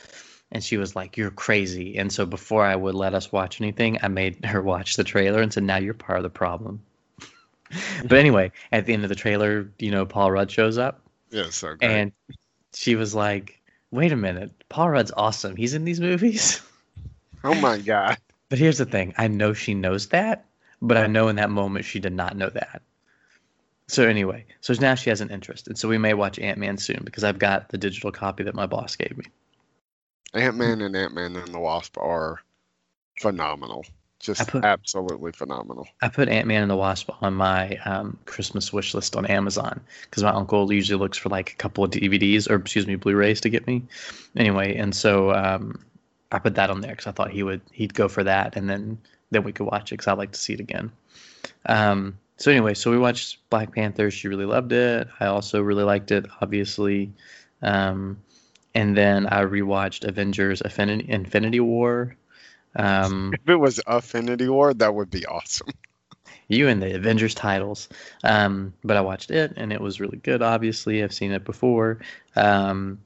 [0.50, 3.98] And she was like, "You're crazy." And so before I would let us watch anything,
[4.02, 6.80] I made her watch the trailer and said, "Now you're part of the problem."
[8.04, 11.50] but anyway, at the end of the trailer, you know, Paul Rudd shows up, Yeah,
[11.50, 11.90] so great.
[11.90, 12.12] and
[12.72, 13.60] she was like,
[13.90, 15.54] "Wait a minute, Paul Rudd's awesome.
[15.54, 16.62] He's in these movies."
[17.44, 18.16] oh my god.
[18.48, 20.46] But here's the thing: I know she knows that,
[20.80, 22.80] but I know in that moment she did not know that.
[23.88, 26.77] So anyway, so now she has an interest, and so we may watch Ant Man
[26.77, 29.24] soon because I've got the digital copy that my boss gave me.
[30.35, 32.40] Ant Man and Ant Man and the Wasp are
[33.20, 33.87] phenomenal.
[34.20, 35.88] Just put- absolutely phenomenal.
[36.03, 39.81] I put Ant Man and the Wasp on my um, Christmas wish list on Amazon
[40.03, 43.40] because my uncle usually looks for like a couple of DVDs or excuse me Blu-rays
[43.42, 43.85] to get me.
[44.37, 45.83] Anyway, and so um,
[46.31, 48.68] I put that on there because I thought he would he'd go for that, and
[48.68, 48.98] then
[49.31, 50.90] then we could watch it because I'd like to see it again.
[51.66, 54.11] Um, so anyway, so we watched Black Panther.
[54.11, 55.09] She really loved it.
[55.18, 57.12] I also really liked it, obviously.
[57.62, 58.22] Um,
[58.74, 62.16] and then I rewatched Avengers: Infinity, Infinity War.
[62.77, 65.68] Um, If it was Affinity War, that would be awesome.
[66.48, 67.88] you and the Avengers titles.
[68.22, 70.40] Um, but I watched it and it was really good.
[70.40, 71.98] Obviously, I've seen it before.
[72.37, 73.01] Um,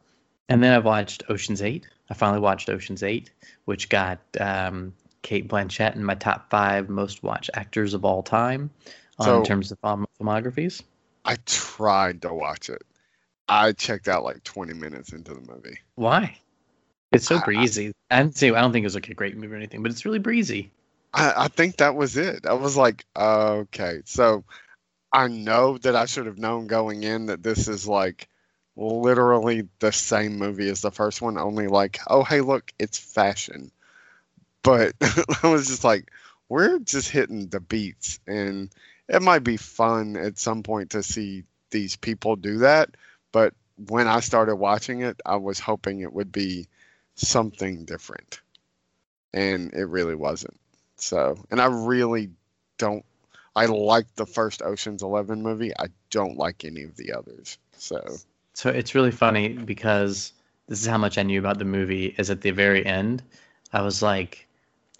[0.50, 1.88] and then I've watched Ocean's Eight.
[2.10, 3.30] I finally watched Ocean's Eight,
[3.64, 4.92] which got um,
[5.22, 8.70] Cate Blanchett in my top five most watched actors of all time
[9.20, 10.82] So- in terms of film- filmographies.
[11.24, 12.82] I tried to watch it.
[13.48, 15.78] I checked out like 20 minutes into the movie.
[15.94, 16.38] Why?
[17.12, 17.92] It's so I- breezy.
[18.10, 19.92] I didn't say I don't think it was like a great movie or anything, but
[19.92, 20.70] it's really breezy.
[21.12, 22.46] I, I think that was it.
[22.46, 24.00] I was like, okay.
[24.06, 24.44] So
[25.12, 28.28] I know that I should have known going in that this is like
[28.76, 33.70] literally the same movie as the first one, only like, oh, hey, look, it's fashion.
[34.62, 34.94] But
[35.42, 36.10] I was just like,
[36.48, 38.18] we're just hitting the beats.
[38.26, 38.70] And
[39.08, 42.90] it might be fun at some point to see these people do that.
[43.32, 46.68] But when I started watching it, I was hoping it would be
[47.14, 48.40] something different.
[49.34, 50.58] And it really wasn't.
[50.96, 52.30] So, and I really
[52.78, 53.04] don't.
[53.54, 55.72] I like the first Ocean's Eleven movie.
[55.78, 57.58] I don't like any of the others.
[57.76, 58.02] So,
[58.54, 60.32] So it's really funny because
[60.68, 62.14] this is how much I knew about the movie.
[62.18, 63.22] Is at the very end,
[63.72, 64.46] I was like,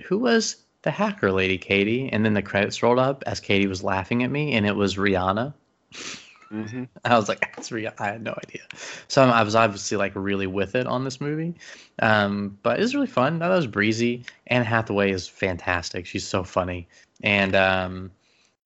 [0.05, 3.83] "Who was the hacker lady, Katie?" And then the credits rolled up as Katie was
[3.83, 5.55] laughing at me, and it was Rihanna.
[6.53, 6.89] mhm.
[7.05, 8.63] I was like, "That's Rihanna." I had no idea.
[9.09, 11.55] So I was obviously like really with it on this movie,
[12.01, 13.39] um, but it was really fun.
[13.41, 14.25] That was breezy.
[14.47, 16.07] Anne Hathaway is fantastic.
[16.07, 16.89] She's so funny,
[17.23, 18.11] and um,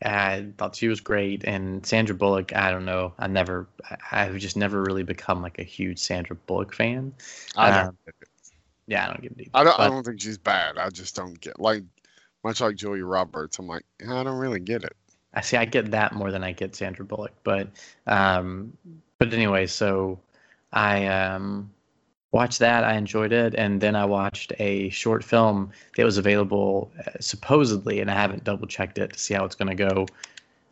[0.05, 1.45] I thought she was great.
[1.45, 3.15] And Sandra Bullock, I don't know.
[3.19, 3.69] I never,
[4.13, 7.15] I've just never really become like a huge Sandra Bullock fan.
[7.57, 7.87] I don't.
[7.89, 7.99] Um,
[8.87, 9.51] Yeah, I don't get it either.
[9.55, 9.81] I don't.
[9.81, 10.79] I don't think she's bad.
[10.79, 11.85] I just don't get like
[12.47, 13.59] much like Julia Roberts.
[13.59, 14.97] I'm like, I don't really get it.
[15.35, 15.57] I see.
[15.57, 17.69] I get that more than I get Sandra Bullock, but
[18.07, 18.73] um,
[19.19, 20.19] but anyway, so
[20.73, 21.71] I um
[22.31, 22.85] watched that.
[22.85, 28.01] I enjoyed it, and then I watched a short film that was available uh, supposedly,
[28.01, 30.07] and I haven't double checked it to see how it's going to go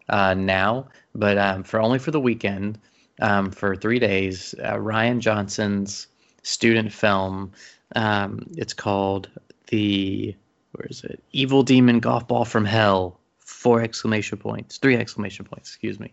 [0.08, 2.78] uh, now, but um, for only for the weekend,
[3.20, 6.06] um, for three days, uh, Rian Johnson's
[6.42, 7.50] student film.
[7.96, 9.28] Um, it's called
[9.68, 10.34] the
[10.74, 11.22] where is it?
[11.32, 13.18] Evil Demon Golf Ball from Hell.
[13.38, 16.12] Four exclamation points, three exclamation points, excuse me.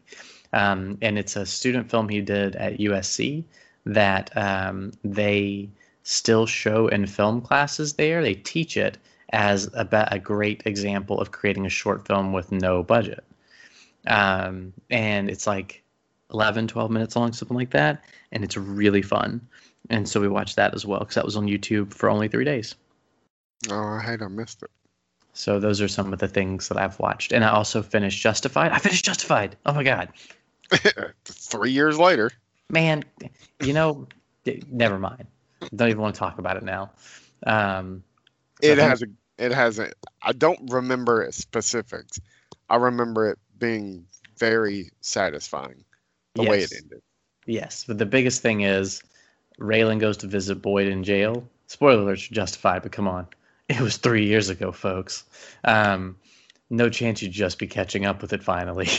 [0.54, 3.44] Um, and it's a student film he did at USC
[3.86, 5.70] that um, they
[6.04, 8.22] still show in film classes there.
[8.22, 8.98] They teach it
[9.32, 13.24] as a, a great example of creating a short film with no budget.
[14.08, 15.84] Um, and it's like
[16.34, 18.04] 11, 12 minutes long, something like that.
[18.32, 19.42] And it's really fun.
[19.90, 22.46] And so we watched that as well because that was on YouTube for only three
[22.46, 22.76] days.
[23.70, 24.72] Oh, I hate I missed it.
[25.34, 27.32] So those are some of the things that I've watched.
[27.32, 28.72] And I also finished Justified.
[28.72, 29.56] I finished Justified.
[29.66, 30.10] Oh my God.
[31.26, 32.32] Three years later.
[32.70, 33.04] Man,
[33.62, 34.08] you know,
[34.70, 35.28] never mind.
[35.76, 36.92] Don't even want to talk about it now.
[37.46, 38.04] Um,
[38.62, 39.08] It has a.
[39.38, 39.92] It has a.
[40.22, 42.20] I don't remember specifics.
[42.70, 44.06] I remember it being
[44.38, 45.84] very satisfying.
[46.36, 47.02] The way it ended.
[47.46, 49.04] Yes, but the biggest thing is
[49.60, 51.48] Raylan goes to visit Boyd in jail.
[51.68, 53.28] Spoiler alert, Justified, but come on.
[53.78, 55.24] It was three years ago, folks.
[55.64, 56.18] Um,
[56.70, 58.90] no chance you'd just be catching up with it finally.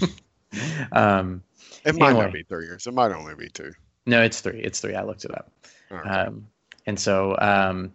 [0.92, 1.42] um,
[1.84, 2.24] It might Anyway.
[2.24, 2.86] not be three years.
[2.86, 3.72] It might only be two.
[4.06, 4.60] no, it's three.
[4.60, 4.94] It's three.
[4.94, 5.50] I looked it up.
[5.90, 6.06] Right.
[6.26, 6.46] Um,
[6.86, 7.92] and so, um,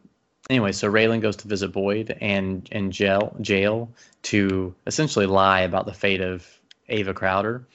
[0.49, 3.89] anyway, so Raylan goes to visit Boyd and and jail, jail
[4.23, 6.45] to essentially lie about the fate of
[6.89, 7.65] Ava Crowder,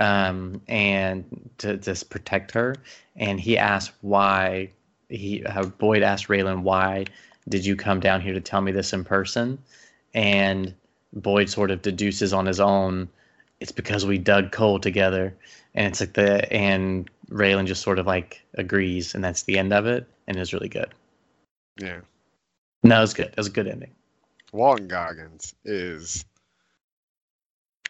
[0.00, 2.76] um, and to just protect her.
[3.16, 4.70] And he asks why
[5.08, 7.04] he uh, Boyd asked Raylan why
[7.48, 9.58] Did you come down here to tell me this in person?
[10.14, 10.74] And
[11.12, 13.08] Boyd sort of deduces on his own,
[13.60, 15.34] it's because we dug coal together.
[15.74, 19.72] And it's like the, and Raylan just sort of like agrees, and that's the end
[19.72, 20.06] of it.
[20.26, 20.94] And it's really good.
[21.78, 22.00] Yeah.
[22.82, 23.26] No, it was good.
[23.26, 23.90] It was a good ending.
[24.52, 26.24] Walton Goggins is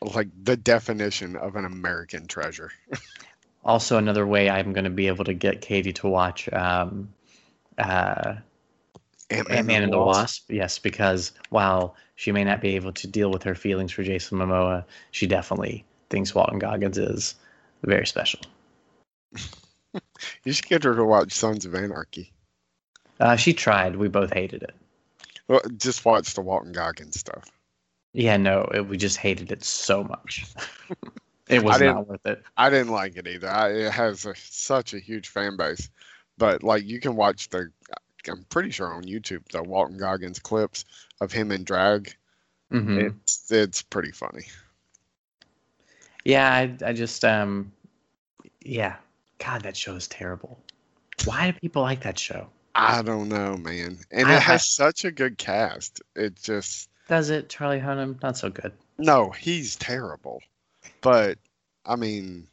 [0.00, 2.70] like the definition of an American treasure.
[3.64, 7.12] Also, another way I'm going to be able to get Katie to watch um,
[7.78, 8.34] uh,
[9.32, 10.50] Ant Man and the Wasp.
[10.50, 14.38] Yes, because while she may not be able to deal with her feelings for Jason
[14.38, 17.34] Momoa, she definitely thinks Walton Goggins is
[17.82, 18.40] very special.
[20.44, 22.32] You should get her to watch Sons of Anarchy.
[23.20, 23.96] Uh, she tried.
[23.96, 24.74] We both hated it.
[25.48, 27.50] Well, just watch the Walton Goggins stuff.
[28.12, 30.46] Yeah, no, it, we just hated it so much.
[31.48, 32.42] it was not worth it.
[32.56, 33.48] I didn't like it either.
[33.48, 35.90] I, it has a, such a huge fan base,
[36.38, 37.70] but like you can watch the.
[38.28, 40.84] I'm pretty sure on YouTube the Walton Goggins clips
[41.20, 42.14] of him in drag.
[42.70, 44.44] hmm It's it's pretty funny.
[46.24, 47.72] Yeah, I, I just, um,
[48.62, 48.96] yeah.
[49.38, 50.56] God, that show is terrible.
[51.24, 52.46] Why do people like that show?
[52.74, 56.00] I don't know, man, and I- it has such a good cast.
[56.16, 57.48] It just Does it?
[57.48, 58.72] Charlie Hunnam, not so good.
[58.98, 60.40] no, he's terrible,
[61.00, 61.38] but
[61.84, 62.46] I mean,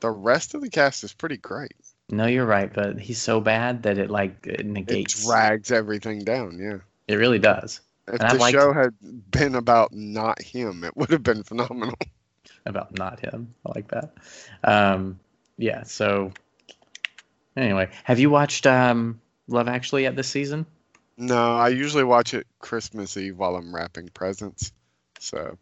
[0.00, 1.72] the rest of the cast is pretty great.
[2.12, 5.18] No, you're right, but he's so bad that it like it negates.
[5.18, 6.58] It drags everything down.
[6.58, 6.78] Yeah.
[7.08, 7.80] It really does.
[8.06, 11.94] If And the show had been about not him, it would have been phenomenal.
[12.64, 13.54] About not him.
[13.66, 14.12] I like that.
[14.62, 15.18] Um,
[15.56, 15.82] yeah.
[15.82, 16.30] So
[17.56, 20.64] anyway, have you watched um, Love Actually yet this season?
[21.16, 24.70] No, I usually watch it Christmas Eve while I'm wrapping presents.
[25.18, 25.58] So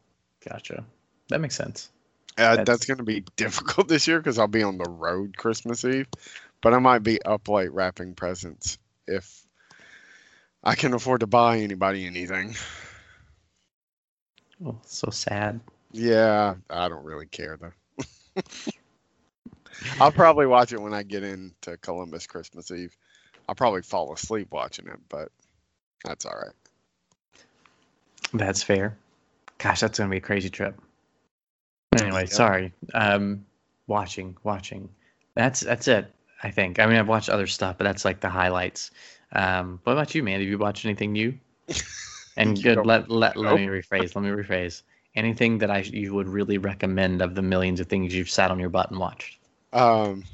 [0.46, 0.84] Gotcha.
[1.30, 1.88] That makes sense.
[2.38, 5.36] Uh, That's- that's going to be difficult this year because I'll be on the road
[5.36, 6.08] Christmas Eve.
[6.62, 9.46] But I might be up late wrapping presents if
[10.62, 12.54] I can afford to buy anybody anything.
[14.64, 15.60] Oh, so sad.
[15.92, 18.42] Yeah, I don't really care though.
[20.00, 22.94] I'll probably watch it when I get into Columbus Christmas Eve.
[23.48, 25.30] I'll probably fall asleep watching it, but
[26.04, 26.52] that's all right.
[28.34, 28.96] That's fair.
[29.58, 30.78] Gosh, that's gonna be a crazy trip.
[31.96, 32.26] Anyway, Yeah.
[32.26, 32.72] sorry.
[32.94, 33.44] Um,
[33.86, 34.88] watching, watching.
[35.34, 36.12] That's that's it.
[36.42, 36.78] I think.
[36.78, 38.90] I mean, I've watched other stuff, but that's like the highlights.
[39.32, 40.40] Um, what about you, man?
[40.40, 41.38] Have you watched anything new?
[42.36, 42.86] And good.
[42.86, 44.14] Let let let me rephrase.
[44.14, 44.82] Let me rephrase.
[45.14, 48.60] Anything that I you would really recommend of the millions of things you've sat on
[48.60, 49.38] your butt and watched?
[49.72, 50.24] Um,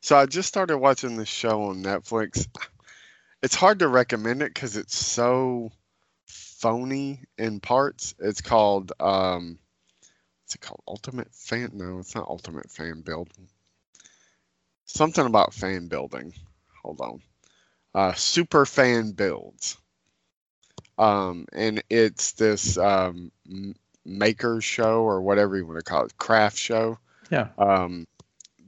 [0.00, 2.48] so I just started watching this show on Netflix.
[3.42, 5.70] It's hard to recommend it because it's so
[6.26, 8.14] phony in parts.
[8.18, 9.58] It's called um,
[10.48, 10.80] what's it called?
[10.88, 11.72] Ultimate Fan?
[11.74, 13.28] No, it's not Ultimate Fan Build.
[14.86, 16.32] Something about fan building.
[16.82, 17.20] Hold on.
[17.94, 19.76] Uh, Super Fan Builds.
[20.96, 23.30] Um, and it's this um,
[24.06, 26.98] maker show or whatever you want to call it, craft show
[27.30, 27.48] Yeah.
[27.58, 28.06] um,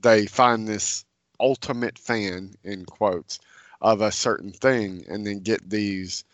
[0.02, 1.06] they find this
[1.40, 3.38] ultimate fan in quotes
[3.80, 6.24] of a certain thing and then get these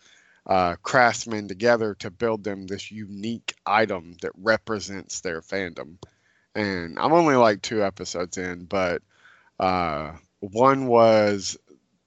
[0.47, 5.97] uh, craftsmen together to build them this unique item that represents their fandom.
[6.55, 9.03] And i'm only like two episodes in but
[9.59, 11.57] uh, one was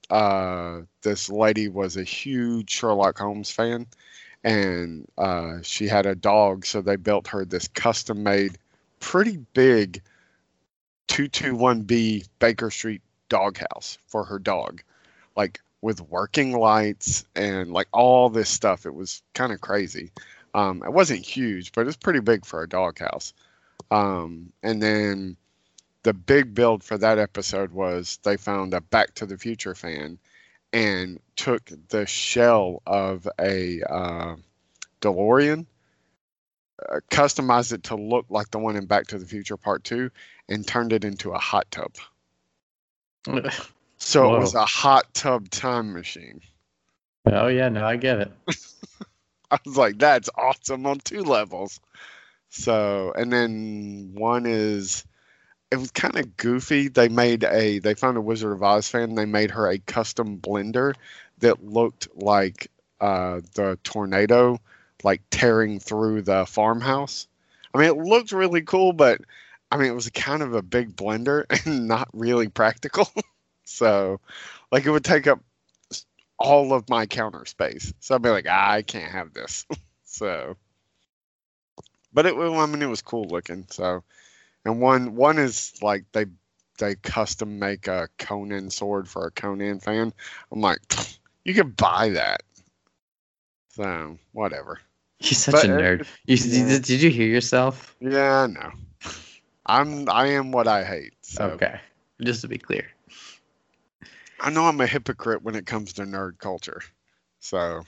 [0.09, 3.87] uh, this lady was a huge sherlock holmes fan
[4.43, 8.57] and uh, she had a dog so they built her this custom made
[8.99, 10.01] pretty big
[11.11, 14.81] 221B Baker Street doghouse for her dog,
[15.35, 18.85] like with working lights and like all this stuff.
[18.85, 20.11] It was kind of crazy.
[20.53, 23.33] Um, it wasn't huge, but it's pretty big for a doghouse.
[23.89, 25.37] Um, and then
[26.03, 30.17] the big build for that episode was they found a Back to the Future fan
[30.73, 34.35] and took the shell of a uh,
[35.01, 35.65] DeLorean,
[36.89, 40.09] uh, customized it to look like the one in Back to the Future Part 2,
[40.49, 41.93] and turned it into a hot tub.
[44.03, 46.41] So it was a hot tub time machine.
[47.27, 48.31] oh yeah, no, I get it.
[49.51, 51.79] I was like, that's awesome on two levels.
[52.49, 55.05] So, and then one is,
[55.69, 56.87] it was kind of goofy.
[56.87, 59.15] They made a, they found a Wizard of Oz fan.
[59.15, 60.95] They made her a custom blender
[61.37, 64.59] that looked like uh, the tornado,
[65.03, 67.27] like tearing through the farmhouse.
[67.73, 69.21] I mean, it looked really cool, but
[69.71, 73.07] I mean, it was kind of a big blender and not really practical.
[73.71, 74.19] so,
[74.71, 75.39] like, it would take up
[76.37, 77.93] all of my counter space.
[77.99, 79.65] So I'd be like, ah, I can't have this.
[80.03, 80.57] so,
[82.13, 83.67] but it, well, I mean, it was cool looking.
[83.69, 84.03] So,
[84.65, 86.25] and one one is like they
[86.77, 90.13] they custom make a Conan sword for a Conan fan.
[90.51, 90.81] I'm like,
[91.45, 92.41] You could buy that.
[93.69, 94.79] So whatever.
[95.19, 96.07] You're such But, a nerd.
[96.25, 96.67] You, yeah.
[96.67, 97.95] did, did you hear yourself?
[97.99, 98.71] Yeah, no.
[99.65, 101.13] I'm I am what I hate.
[101.21, 101.79] So Okay,
[102.21, 102.87] just to be clear.
[104.41, 106.81] I know I'm a hypocrite when it comes to nerd culture.
[107.39, 107.83] So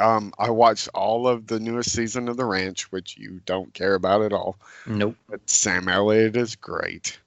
[0.00, 3.94] um I watched all of the newest season of The Ranch, which you don't care
[3.94, 4.56] about at all.
[4.86, 5.16] Nope.
[5.28, 7.18] But Sam Elliott is great.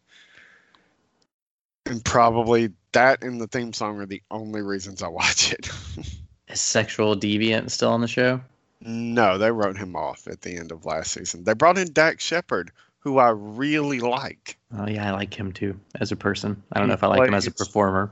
[1.85, 5.69] And probably that and the theme song are the only reasons I watch it.
[6.47, 8.41] Is sexual deviant still on the show?
[8.81, 11.43] no, they wrote him off at the end of last season.
[11.43, 12.71] They brought in Dax Shepard,
[13.05, 14.57] who I really like.
[14.75, 16.61] Oh yeah, I like him too as a person.
[16.73, 18.11] I don't He know if I like him as a performer.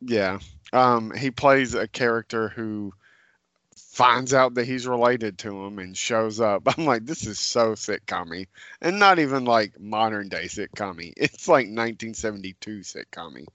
[0.00, 0.38] Yeah.
[0.74, 2.92] Um, he plays a character who
[3.76, 6.68] finds out that he's related to him and shows up.
[6.78, 8.46] I'm like, this is so sitcom
[8.82, 13.46] And not even like modern day sitcom It's like 1972 sitcom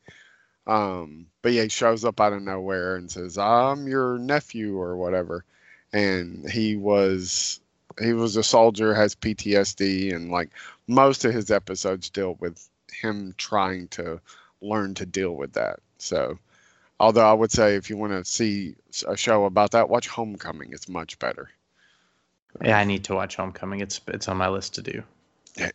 [0.65, 4.97] Um, but yeah, he shows up out of nowhere and says, I'm your nephew or
[4.97, 5.45] whatever.
[5.93, 7.61] And he was
[8.01, 10.49] he was a soldier, has PTSD, and like
[10.87, 14.19] most of his episodes deal with him trying to
[14.61, 15.79] learn to deal with that.
[15.97, 16.37] So,
[16.99, 18.75] although I would say if you want to see
[19.07, 20.69] a show about that, watch Homecoming.
[20.71, 21.49] It's much better.
[22.63, 23.79] Yeah, I need to watch Homecoming.
[23.81, 25.03] It's it's on my list to do.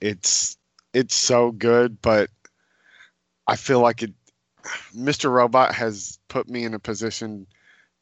[0.00, 0.56] It's
[0.92, 2.30] it's so good, but
[3.46, 4.12] I feel like it.
[4.96, 5.30] Mr.
[5.30, 7.46] Robot has put me in a position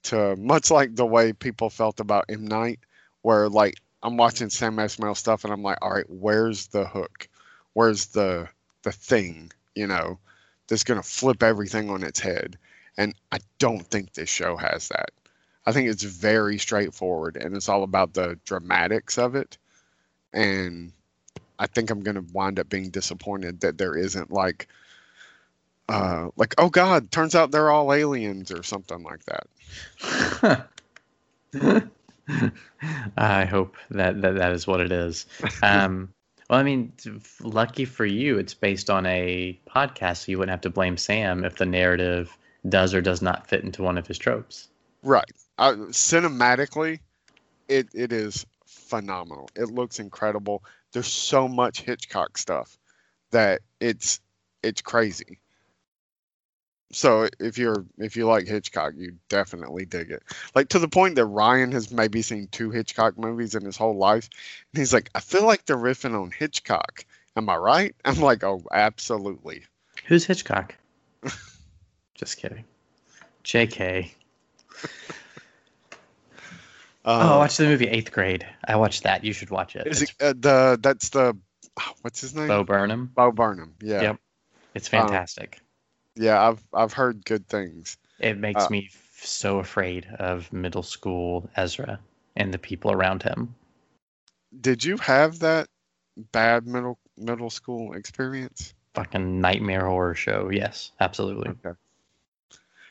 [0.05, 2.79] to much like the way people felt about M Night,
[3.23, 7.29] where like I'm watching Sam Esmail stuff and I'm like, all right, where's the hook?
[7.75, 8.49] Where's the
[8.83, 9.53] the thing?
[9.75, 10.19] You know,
[10.69, 12.59] that's gonna flip everything on its head.
[12.99, 15.11] And I don't think this show has that.
[15.65, 19.57] I think it's very straightforward and it's all about the dramatics of it.
[20.33, 20.93] And
[21.59, 24.67] I think I'm gonna wind up being disappointed that there isn't like
[25.89, 30.67] uh like oh god, turns out they're all aliens or something like that.
[33.17, 35.27] I hope that, that that is what it is.
[35.63, 36.13] Um,
[36.51, 36.93] well, I mean,
[37.41, 41.45] lucky for you, it's based on a podcast, so you wouldn't have to blame Sam
[41.45, 42.37] if the narrative
[42.69, 44.69] does or does not fit into one of his tropes.
[45.03, 45.25] Right.
[45.59, 47.01] Uh, cinematically,
[47.69, 49.49] it it is phenomenal.
[49.57, 50.63] It looks incredible.
[50.93, 52.79] There's so much Hitchcock stuff
[53.31, 54.21] that it's
[54.63, 55.39] it's crazy.
[56.93, 60.23] So if you're if you like Hitchcock, you definitely dig it.
[60.55, 63.97] Like to the point that Ryan has maybe seen two Hitchcock movies in his whole
[63.97, 64.29] life,
[64.73, 67.05] and he's like, I feel like they're riffing on Hitchcock.
[67.37, 67.95] Am I right?
[68.05, 69.65] I'm like, oh, absolutely.
[70.07, 70.75] Who's Hitchcock?
[72.15, 72.65] Just kidding.
[73.45, 74.11] JK.
[77.05, 78.47] oh, I Uh, watched the movie Eighth Grade.
[78.65, 79.25] I watched that.
[79.25, 79.87] You should watch it.
[79.87, 81.37] is It's it uh, the that's the
[82.03, 82.49] what's his name?
[82.49, 83.11] Bo Burnham.
[83.15, 83.75] Bo Burnham.
[83.81, 84.03] Yeah.
[84.03, 84.21] Yep.
[84.75, 85.62] It's Um, fantastic.
[86.17, 87.97] Yeah, I've I've heard good things.
[88.19, 92.01] It makes Uh, me f- so afraid of middle school Ezra
[92.37, 93.55] and the people around him.
[94.59, 95.69] Did you have that
[96.17, 98.75] bad middle middle school experience?
[98.95, 100.49] Fucking nightmare horror show.
[100.51, 101.51] Yes, absolutely.
[101.51, 101.73] Okay.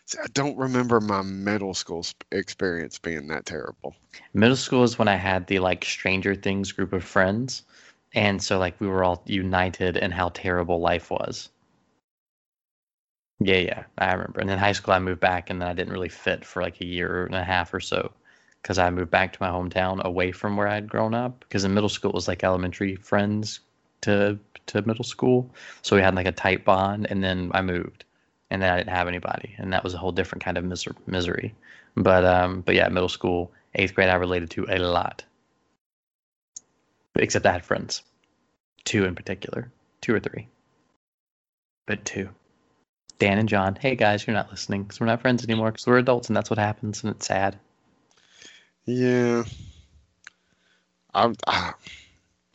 [0.06, 3.96] See, I don't remember my middle school sp- experience being that terrible.
[4.34, 7.64] Middle school is when I had the like Stranger Things group of friends.
[8.14, 11.50] And so like we were all united in how terrible life was.
[13.44, 14.40] Yeah, yeah, I remember.
[14.40, 16.80] And then high school I moved back and then I didn't really fit for like
[16.82, 18.12] a year and a half or so
[18.62, 21.74] because I moved back to my hometown away from where I'd grown up because in
[21.74, 23.62] middle school it was like elementary friends
[24.02, 24.38] to
[24.68, 25.50] to middle school.
[25.82, 28.06] So we had like a tight bond and then I moved
[28.52, 30.96] and then I didn't have anybody and that was a whole different kind of miser-
[31.08, 31.56] misery.
[31.96, 35.24] But um but yeah, middle school, 8th grade I related to a lot.
[37.16, 38.04] Except I had friends.
[38.86, 39.72] Two in particular.
[40.02, 40.50] Two or three.
[41.86, 42.30] But two.
[43.22, 46.00] Dan and John, hey guys, you're not listening because we're not friends anymore because we're
[46.00, 47.56] adults and that's what happens and it's sad.
[48.86, 49.44] Yeah.
[51.14, 51.76] I'm, ah,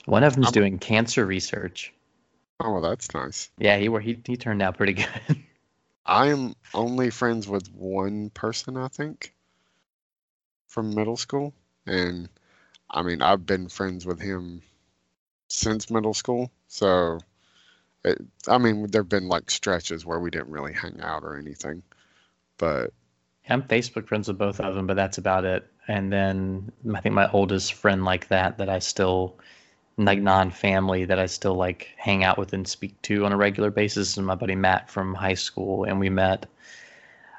[0.07, 1.93] One of them's I'm- doing cancer research.
[2.59, 3.49] oh, well, that's nice.
[3.59, 5.09] Yeah, he he he turned out pretty good.
[6.07, 9.35] I am only friends with one person, I think,
[10.67, 11.55] from middle school,
[11.87, 12.29] and
[12.91, 14.63] I mean I've been friends with him
[15.49, 16.51] since middle school.
[16.67, 17.21] So,
[18.07, 21.83] it, I mean, there've been like stretches where we didn't really hang out or anything,
[22.59, 22.93] but
[23.49, 25.71] I'm Facebook friends with both of them, but that's about it.
[25.89, 29.39] And then I think my oldest friend like that that I still
[29.99, 33.71] like non-family that I still like hang out with and speak to on a regular
[33.71, 36.47] basis is my buddy Matt from high school, and we met,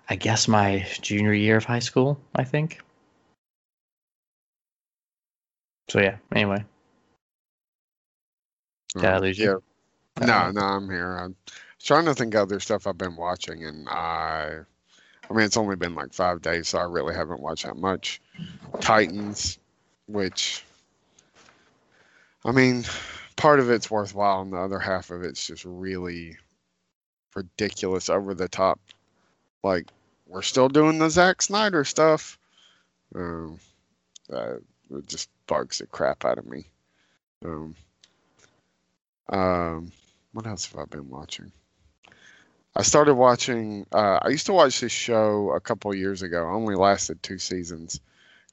[0.10, 2.20] I guess, my junior year of high school.
[2.36, 2.80] I think.
[5.90, 6.18] So yeah.
[6.34, 6.66] Anyway,
[8.98, 9.64] Did I um, lose you?
[10.22, 11.18] No, no, I'm here.
[11.18, 11.36] I'm
[11.84, 14.60] trying to think of other stuff I've been watching, and I
[15.30, 18.22] I mean, it's only been like five days, so I really haven't watched that much.
[18.80, 19.60] Titans,
[20.08, 20.64] which,
[22.46, 22.86] I mean,
[23.36, 26.38] part of it's worthwhile, and the other half of it's just really
[27.36, 28.80] ridiculous, over the top.
[29.64, 29.88] Like,
[30.28, 32.40] we're still doing the Zack Snyder stuff.
[33.14, 33.60] Um,
[34.32, 34.56] uh,
[34.92, 36.66] it just bugs the crap out of me.
[37.44, 37.76] Um,
[39.30, 39.92] um,
[40.38, 41.52] what else have I been watching?
[42.76, 43.88] I started watching.
[43.92, 46.48] Uh, I used to watch this show a couple years ago.
[46.48, 48.00] Only lasted two seasons.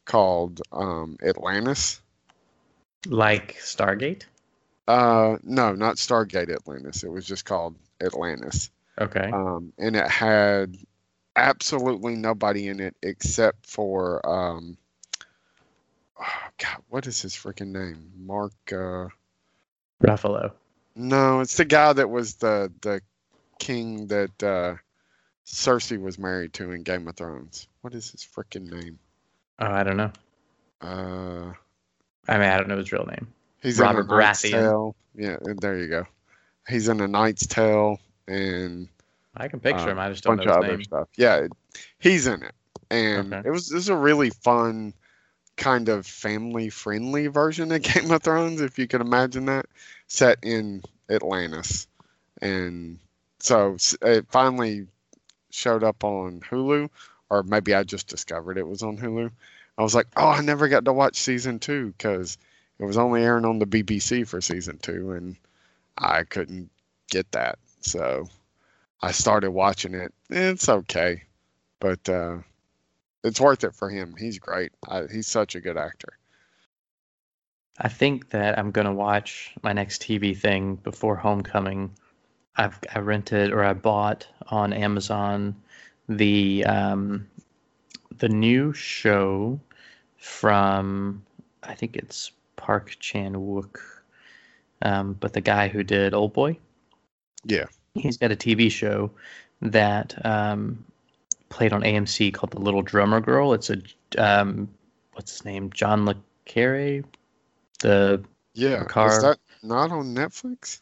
[0.06, 2.00] Called um, Atlantis.
[3.06, 4.22] Like Stargate.
[4.88, 7.04] Uh, no, not Stargate Atlantis.
[7.04, 8.70] It was just called Atlantis.
[8.98, 9.30] Okay.
[9.30, 10.78] Um, and it had
[11.36, 14.78] absolutely nobody in it except for um,
[16.18, 16.24] oh
[16.56, 18.10] God, what is his freaking name?
[18.16, 18.54] Mark.
[18.72, 19.08] Uh,
[20.02, 20.52] Ruffalo.
[20.96, 23.00] No, it's the guy that was the the
[23.58, 24.74] king that uh,
[25.46, 27.68] Cersei was married to in Game of Thrones.
[27.82, 28.98] What is his freaking name?
[29.58, 30.12] Oh, I don't know.
[30.80, 31.52] Uh,
[32.28, 33.28] I mean, I don't know his real name.
[33.62, 34.50] he's Robert in a Knight's Baratheon.
[34.50, 34.96] Tale.
[35.14, 36.06] Yeah, there you go.
[36.68, 38.88] He's in a Knight's Tale and
[39.36, 39.98] I can picture uh, him.
[39.98, 40.84] I just don't bunch know of his other name.
[40.84, 41.08] stuff.
[41.16, 41.46] Yeah,
[41.98, 42.54] he's in it,
[42.90, 43.48] and Okay.
[43.48, 44.94] it was this is a really fun
[45.56, 49.66] kind of family friendly version of Game of Thrones, if you can imagine that,
[50.06, 51.86] set in Atlantis,
[52.40, 52.98] and
[53.40, 54.86] so it finally
[55.50, 56.88] showed up on Hulu,
[57.30, 59.30] or maybe I just discovered it was on Hulu.
[59.76, 62.38] I was like, oh, I never got to watch season two because
[62.78, 65.36] it was only airing on the BBC for season two, and
[65.98, 66.70] I couldn't
[67.10, 68.28] get that, so.
[69.04, 70.14] I started watching it.
[70.30, 71.24] It's okay,
[71.78, 72.38] but uh,
[73.22, 74.14] it's worth it for him.
[74.18, 74.72] He's great.
[74.88, 76.16] I, he's such a good actor.
[77.78, 81.90] I think that I'm gonna watch my next TV thing before Homecoming.
[82.56, 85.56] I've I rented or I bought on Amazon
[86.08, 87.26] the um,
[88.18, 89.58] the new show
[90.18, 91.24] from
[91.62, 93.78] I think it's Park Chan Wook,
[94.82, 96.58] um, but the guy who did Old Boy.
[97.44, 97.66] Yeah.
[97.94, 99.10] He's got a TV show
[99.60, 100.84] that um,
[101.48, 103.52] played on AMC called The Little Drummer Girl.
[103.52, 103.78] It's a
[104.18, 104.68] um,
[105.12, 105.70] what's his name?
[105.70, 107.02] John Le Carre.
[107.80, 108.22] The
[108.54, 110.80] Yeah, Car- is that not on Netflix?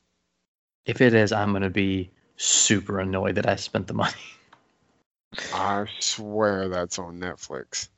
[0.87, 4.13] if it is, I'm gonna be super annoyed that I spent the money.
[5.55, 7.89] I swear that's on Netflix.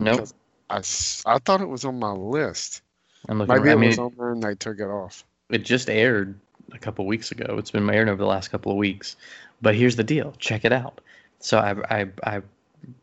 [0.00, 0.28] Nope.
[0.68, 2.82] I, I thought it was on my list.
[3.28, 3.54] I'm looking.
[3.54, 5.24] Maybe I it mean, was on there and they took it off.
[5.50, 6.38] it just aired
[6.72, 7.56] a couple weeks ago.
[7.58, 9.16] It's been airing over the last couple of weeks.
[9.62, 10.34] But here's the deal.
[10.38, 11.00] Check it out.
[11.38, 12.42] So I I, I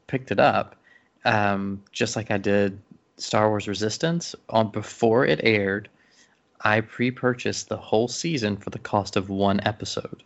[0.07, 0.75] picked it up,
[1.25, 2.77] um, just like I did
[3.17, 4.35] Star Wars Resistance.
[4.49, 5.89] On before it aired,
[6.61, 10.23] I pre-purchased the whole season for the cost of one episode.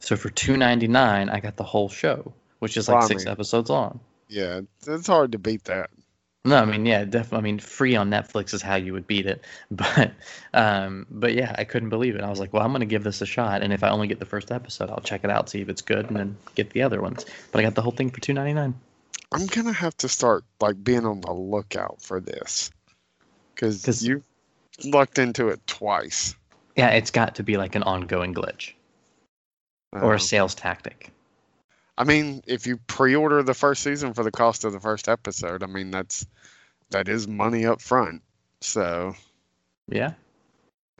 [0.00, 3.24] So for two ninety nine, I got the whole show, which is like Wow, six
[3.24, 3.32] man.
[3.32, 4.00] episodes long.
[4.28, 5.90] Yeah, it's hard to beat that.
[6.44, 7.38] No, I mean, yeah, definitely.
[7.38, 9.44] I mean, free on Netflix is how you would beat it.
[9.70, 10.12] But,
[10.54, 12.22] um, but yeah, I couldn't believe it.
[12.22, 14.20] I was like, well, I'm gonna give this a shot, and if I only get
[14.20, 16.82] the first episode, I'll check it out, see if it's good, and then get the
[16.82, 17.26] other ones.
[17.50, 18.74] But I got the whole thing for two ninety nine.
[19.32, 22.70] I'm gonna have to start like being on the lookout for this
[23.54, 24.22] because you
[24.84, 26.34] lucked into it twice.
[26.76, 28.74] Yeah, it's got to be like an ongoing glitch
[29.92, 31.10] or Um, a sales tactic.
[31.98, 35.62] I mean, if you pre-order the first season for the cost of the first episode,
[35.62, 36.26] I mean that's
[36.90, 38.22] that is money up front.
[38.60, 39.14] So,
[39.88, 40.14] Yeah,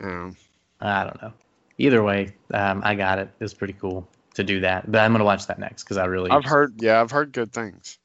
[0.01, 0.37] um,
[0.81, 1.33] I don't know.
[1.79, 3.29] Either way, um, I got it.
[3.39, 4.91] It was pretty cool to do that.
[4.91, 7.53] But I'm gonna watch that next because I really I've heard, yeah, I've heard good
[7.53, 7.99] things.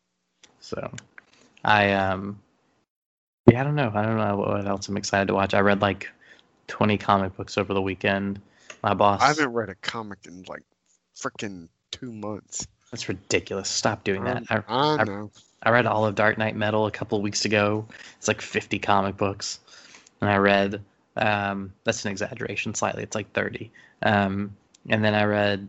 [0.62, 0.92] So,
[1.66, 2.40] I um,
[3.52, 3.92] yeah, I don't know.
[3.94, 5.54] I don't know what else I'm excited to watch.
[5.54, 6.10] I read like
[6.68, 8.40] 20 comic books over the weekend.
[8.84, 9.22] My boss.
[9.22, 10.64] I haven't read a comic in like
[11.16, 12.66] freaking two months.
[12.92, 13.70] That's ridiculous.
[13.70, 14.44] Stop doing that.
[14.50, 15.32] I, I I- know.
[15.64, 17.86] I read all of Dark Knight Metal a couple of weeks ago.
[18.18, 19.60] It's like 50 comic books,
[20.20, 20.82] and I read.
[21.18, 23.04] Um, that's an exaggeration slightly.
[23.04, 23.70] It's like 30.
[24.02, 24.56] Um,
[24.90, 25.68] and then I read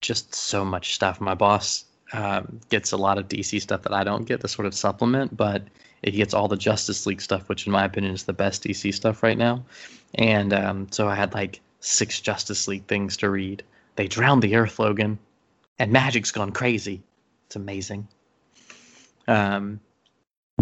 [0.00, 1.20] just so much stuff.
[1.20, 4.66] My boss um, gets a lot of DC stuff that I don't get, to sort
[4.66, 5.62] of supplement, but
[6.02, 8.92] it gets all the Justice League stuff, which in my opinion is the best DC
[8.92, 9.64] stuff right now.
[10.14, 13.62] And um, so I had like six Justice League things to read.
[13.96, 15.18] They drowned the Earth, Logan,
[15.78, 17.02] and Magic's gone crazy.
[17.46, 18.08] It's amazing.
[19.28, 19.80] Um,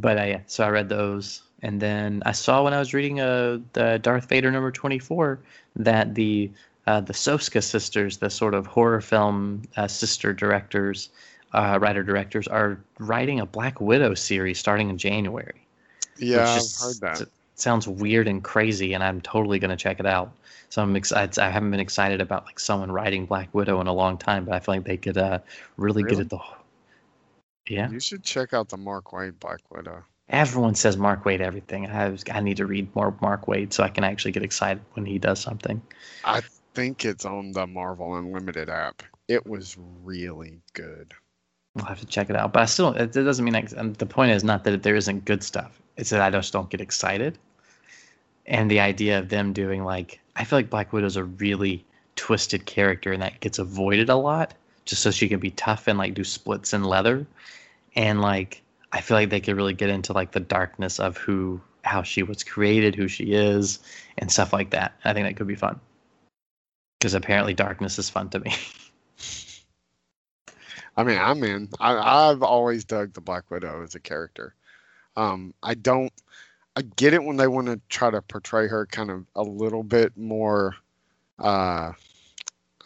[0.00, 3.20] but uh, yeah, so I read those, and then I saw when I was reading
[3.20, 5.40] uh, the Darth Vader number twenty four
[5.76, 6.50] that the
[6.86, 11.10] uh, the Soska sisters, the sort of horror film uh, sister directors,
[11.52, 15.66] uh, writer directors, are writing a Black Widow series starting in January.
[16.18, 17.28] Yeah, which I've heard that.
[17.54, 20.32] sounds weird and crazy, and I'm totally gonna check it out.
[20.68, 21.38] So I'm excited.
[21.38, 24.54] I haven't been excited about like someone writing Black Widow in a long time, but
[24.54, 25.40] I feel like they could uh,
[25.76, 26.16] really, Really?
[26.16, 26.38] get at the.
[27.68, 30.02] Yeah, You should check out the Mark Waid Black Widow.
[30.28, 31.86] everyone says Mark Waid everything.
[31.86, 34.82] I was, I need to read more Mark Waid so I can actually get excited
[34.94, 35.80] when he does something.
[36.24, 36.40] I
[36.74, 39.02] think it's on the Marvel Unlimited app.
[39.28, 41.12] It was really good.
[41.76, 42.52] I'll have to check it out.
[42.52, 45.42] But I still, it, doesn't mean and the point is not that there isn't good
[45.42, 45.80] stuff.
[45.96, 47.38] It's that I just don't get excited.
[48.46, 51.84] And the idea of them doing like, I feel like Black Widow's a really
[52.16, 54.54] twisted character and that gets avoided a lot
[54.84, 57.26] just so she can be tough and like do splits in leather.
[57.94, 58.62] And like,
[58.92, 62.24] I feel like they could really get into like the darkness of who, how she
[62.24, 63.78] was created, who she is,
[64.18, 64.94] and stuff like that.
[65.04, 65.78] I think that could be fun.
[66.98, 68.52] Because apparently darkness is fun to me.
[70.96, 71.68] I mean, I'm in.
[71.78, 74.54] I, I've always dug the Black Widow as a character.
[75.16, 76.12] Um, I don't.
[76.76, 79.82] I get it when they want to try to portray her kind of a little
[79.82, 80.76] bit more
[81.38, 81.92] uh,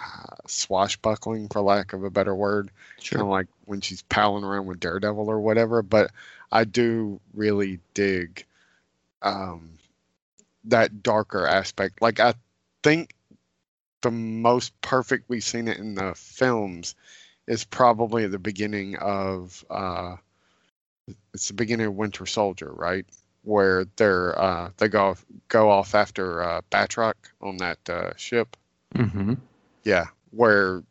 [0.01, 2.71] uh, swashbuckling, for lack of a better word.
[3.05, 5.83] Kind of like when she's palling around with Daredevil or whatever.
[5.83, 6.11] But
[6.51, 8.45] I do really dig
[9.23, 9.71] um,
[10.65, 12.01] that darker aspect.
[12.01, 12.35] Like I
[12.83, 13.15] think
[14.03, 16.95] the most perfect we've seen it in the films
[17.47, 20.17] is probably the beginning of uh,
[21.33, 23.05] it's the beginning of Winter Soldier, right?
[23.43, 25.17] Where they're uh, they go
[25.49, 28.57] go off after uh, Batroc on that uh, ship.
[28.95, 29.35] Mm-hmm.
[29.85, 30.83] Yeah, where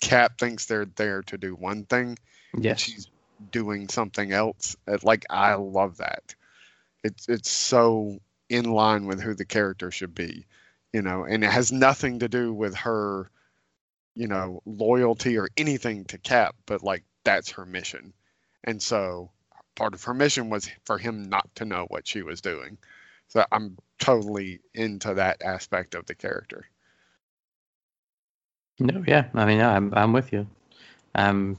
[0.00, 2.18] Cap thinks they're there to do one thing,
[2.52, 2.80] and Yes.
[2.80, 3.08] she's
[3.52, 4.76] doing something else.
[4.88, 6.34] Uh, Like I love that.
[7.04, 8.18] It's it's so
[8.48, 10.44] in line with who the character should be,
[10.92, 13.30] you know, and it has nothing to do with her,
[14.14, 18.12] you know, loyalty or anything to Cap, but like that's her mission.
[18.64, 19.30] And so
[19.76, 22.78] part of her mission was for him not to know what she was doing.
[23.28, 26.66] So I'm totally into that aspect of the character.
[28.80, 29.26] No, yeah.
[29.34, 30.46] I mean, I'm I'm with you.
[31.14, 31.58] Um,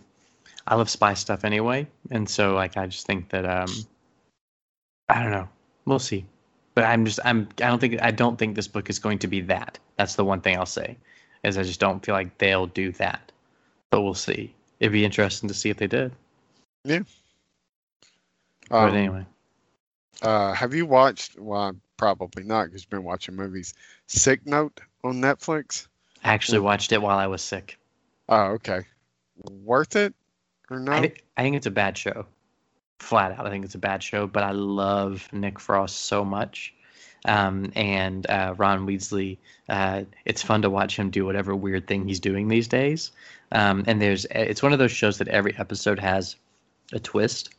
[0.68, 3.70] I love spy stuff anyway, and so like I just think that um,
[5.08, 5.48] I don't know.
[5.86, 6.26] We'll see,
[6.76, 9.28] but I'm just I'm I don't think I don't think this book is going to
[9.28, 9.80] be that.
[9.98, 10.98] That's the one thing I'll say,
[11.44, 13.32] is I just don't feel like they'll do that.
[13.90, 14.54] But we'll see.
[14.80, 16.12] It'd be interesting to see if they did.
[16.84, 17.02] Yeah.
[18.70, 19.26] but anyway,
[20.22, 21.38] Uh, have you watched?
[21.40, 23.74] Well, probably not because you've been watching movies.
[24.08, 25.88] Sick Note on Netflix.
[26.24, 27.78] I actually watched it while I was sick.
[28.30, 28.82] Oh, okay.
[29.64, 30.14] Worth it
[30.70, 30.96] or not?
[31.04, 32.26] I, thi- I think it's a bad show.
[33.00, 34.28] Flat out, I think it's a bad show.
[34.28, 36.74] But I love Nick Frost so much,
[37.26, 39.38] um, and uh, Ron Weasley.
[39.70, 43.12] Uh, it's fun to watch him do whatever weird thing he's doing these days.
[43.52, 46.36] Um, and there's, it's one of those shows that every episode has
[46.94, 47.54] a twist,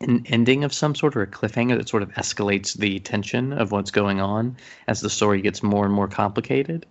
[0.00, 3.70] an ending of some sort or a cliffhanger that sort of escalates the tension of
[3.70, 4.56] what's going on
[4.88, 6.86] as the story gets more and more complicated.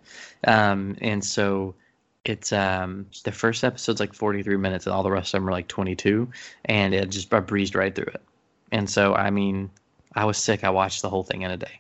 [0.46, 1.76] Um, and so
[2.24, 5.52] it's um the first episode's like 43 minutes and all the rest of them are
[5.52, 6.30] like 22
[6.66, 8.22] and it just I breezed right through it
[8.72, 9.72] and so i mean
[10.16, 11.80] i was sick i watched the whole thing in a day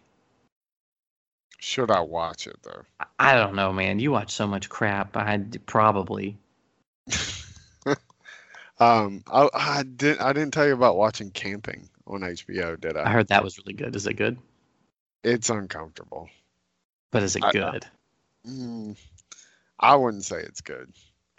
[1.59, 2.83] Should I watch it though?
[2.99, 6.37] I- i don't know man you watch so much crap i probably
[8.79, 10.17] Um, I, I did.
[10.17, 13.03] I didn't tell you about watching Camping on HBO, did I?
[13.05, 14.37] i heard that was really good is it good
[15.23, 16.29] It's uncomfortable.
[17.11, 17.85] but is it I- good
[18.47, 18.97] Mm,
[19.79, 20.91] I wouldn't say it's good.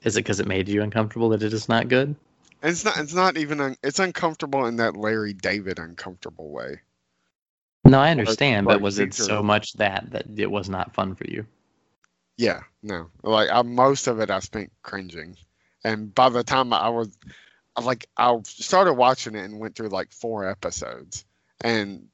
[0.04, 2.14] is it because it made you uncomfortable that it is not good
[2.62, 2.96] It's not.
[2.98, 3.60] It's not even.
[3.60, 6.80] Un, it's uncomfortable in that Larry David uncomfortable way.
[7.84, 11.14] no i understand like but was it so much that that it was not fun
[11.14, 11.44] for you
[12.36, 13.10] Yeah, no.
[13.22, 15.36] Like I, most of it, I spent cringing,
[15.84, 17.16] and by the time I was,
[17.82, 21.24] like, I started watching it and went through like four episodes,
[21.60, 22.08] and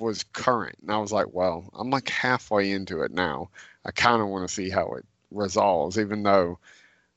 [0.00, 3.50] was current, and I was like, well, I'm like halfway into it now.
[3.84, 6.58] I kind of want to see how it resolves, even though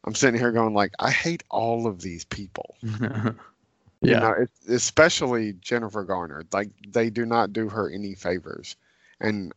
[0.05, 2.77] I'm sitting here going like, I hate all of these people.
[2.83, 3.33] yeah
[4.01, 6.45] You know, it, especially Jennifer Garner.
[6.53, 8.75] Like they do not do her any favors,
[9.19, 9.51] and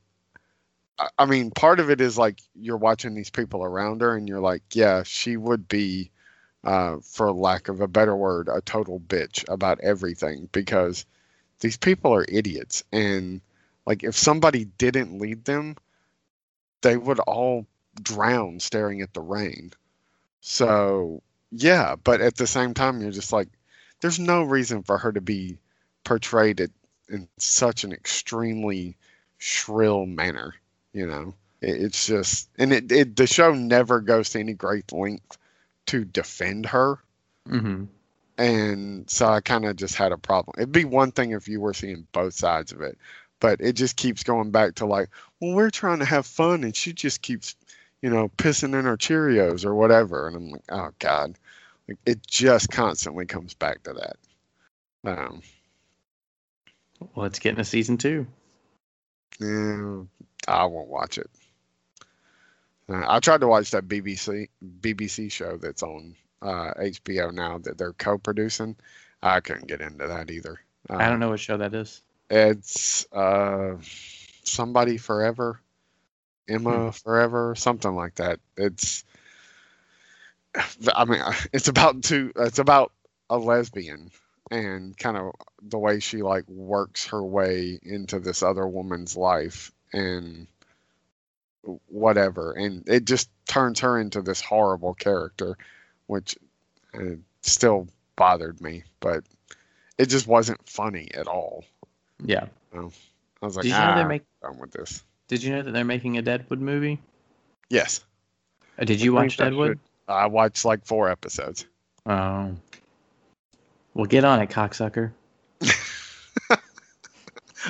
[0.99, 4.29] I, I mean, part of it is like you're watching these people around her, and
[4.29, 6.11] you're like, yeah, she would be,
[6.65, 11.05] uh, for lack of a better word, a total bitch about everything because
[11.61, 13.43] these people are idiots, and
[13.87, 15.77] like if somebody didn't lead them,
[16.81, 17.67] they would all
[18.03, 19.73] drown staring at the rain.
[20.51, 23.49] So yeah, but at the same time, you're just like
[24.01, 25.59] there's no reason for her to be
[26.05, 26.73] portrayed it
[27.09, 28.97] in such an extremely
[29.39, 30.55] shrill manner.
[30.93, 34.93] You know, it, it's just, and it, it the show never goes to any great
[34.93, 35.37] length
[35.87, 36.99] to defend her.
[37.47, 37.89] hmm
[38.37, 40.55] and so I kind of just had a problem.
[40.59, 42.99] It'd be one thing if you were seeing both sides of it,
[43.41, 46.75] but it just keeps going back to like, well, we're trying to have fun, and
[46.75, 47.57] she just keeps,
[48.03, 51.37] you know, pissing in her Cheerios or whatever, and I'm like, oh god,
[51.89, 54.17] like it just constantly comes back to that.
[55.05, 55.43] Um,
[57.15, 58.27] Well, it's getting a season two.
[59.41, 60.03] yeah,
[60.49, 61.31] I won't watch it.
[62.89, 64.49] Uh, I tried to watch that BBC
[64.81, 68.77] BBC show that's on uh, HBO now that they're co-producing.
[69.23, 70.61] I couldn't get into that either.
[70.99, 72.03] I Uh, don't know what show that is.
[72.31, 73.77] It's uh,
[74.45, 75.61] somebody forever,
[76.49, 78.41] Emma forever, something like that.
[78.57, 79.05] It's,
[80.95, 81.21] I mean,
[81.53, 82.33] it's about two.
[82.37, 82.93] It's about
[83.31, 84.11] a lesbian
[84.51, 85.33] and kind of
[85.63, 90.47] the way she like works her way into this other woman's life and
[91.89, 95.57] whatever, and it just turns her into this horrible character,
[96.07, 96.37] which
[96.95, 99.25] uh, still bothered me, but
[99.99, 101.65] it just wasn't funny at all.
[102.25, 102.47] Yeah.
[102.75, 102.81] I
[103.43, 104.23] was like, Did you ah, know they're make?
[104.43, 105.03] done with this.
[105.29, 107.01] Did you know that they're making a Deadwood movie?
[107.69, 108.05] Yes.
[108.79, 109.79] Uh, Did you I watch Deadwood?
[110.09, 111.67] I watched like four episodes.
[112.07, 112.53] Oh.
[113.93, 115.13] Well, get on it, cocksucker.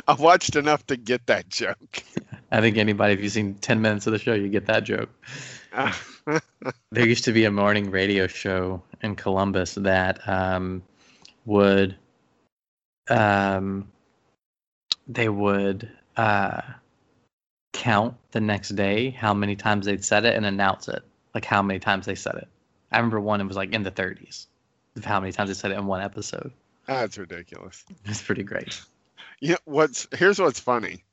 [0.07, 2.05] I watched enough to get that joke.
[2.53, 5.11] I think anybody, if you've seen 10 minutes of the show, you get that joke.
[6.91, 10.83] There used to be a morning radio show in Columbus that um,
[11.47, 11.97] would,
[13.09, 13.89] um,
[15.07, 16.61] they would uh,
[17.79, 21.03] count the next day how many times they'd said it and announce it,
[21.33, 22.49] like how many times they said it.
[22.91, 24.47] I remember one, it was like in the 30s
[24.97, 26.53] of how many times they said it in one episode.
[26.87, 27.85] That's ridiculous.
[28.05, 28.83] It's pretty great.
[29.41, 31.05] You know, what's here's what's funny.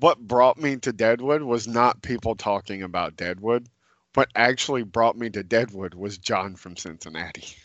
[0.00, 3.68] What brought me to Deadwood was not people talking about Deadwood.
[4.14, 7.56] What actually brought me to Deadwood was John from Cincinnati.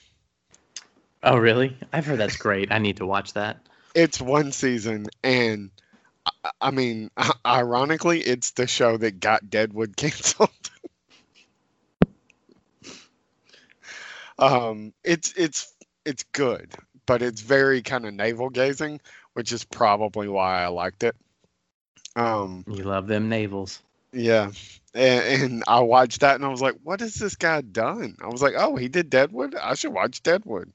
[1.23, 1.77] Oh, really?
[1.93, 2.71] I've heard that's great.
[2.71, 3.59] I need to watch that.
[3.95, 5.71] It's one season, and
[6.61, 7.09] I- mean,
[7.45, 10.49] ironically, it's the show that got Deadwood canceled.
[14.37, 15.73] um, it's it's
[16.05, 16.73] it's good,
[17.05, 19.01] but it's very kind of navel gazing,
[19.33, 21.15] which is probably why I liked it.
[22.15, 23.81] Um, You love them navels.
[24.11, 24.51] yeah,
[24.93, 28.27] and, and I watched that, and I was like, "What has this guy done?" I
[28.27, 29.55] was like, "Oh, he did Deadwood.
[29.55, 30.71] I should watch Deadwood."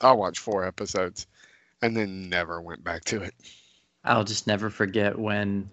[0.00, 1.26] I watched four episodes,
[1.84, 3.34] and then never went back to it.
[4.04, 5.70] I'll just never forget when,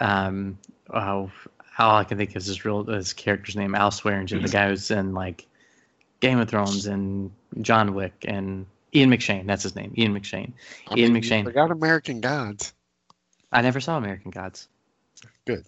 [0.00, 0.58] um,
[0.92, 1.30] oh,
[1.78, 4.68] all I can think of is his real his character's name, Al Swearingen, the guy
[4.68, 5.46] who's in like
[6.20, 9.46] Game of Thrones and John Wick and Ian McShane.
[9.46, 10.52] That's his name, Ian McShane.
[10.88, 11.44] I Ian mean, McShane.
[11.44, 12.72] forgot American Gods.
[13.52, 14.68] I never saw American Gods.
[15.46, 15.64] Good.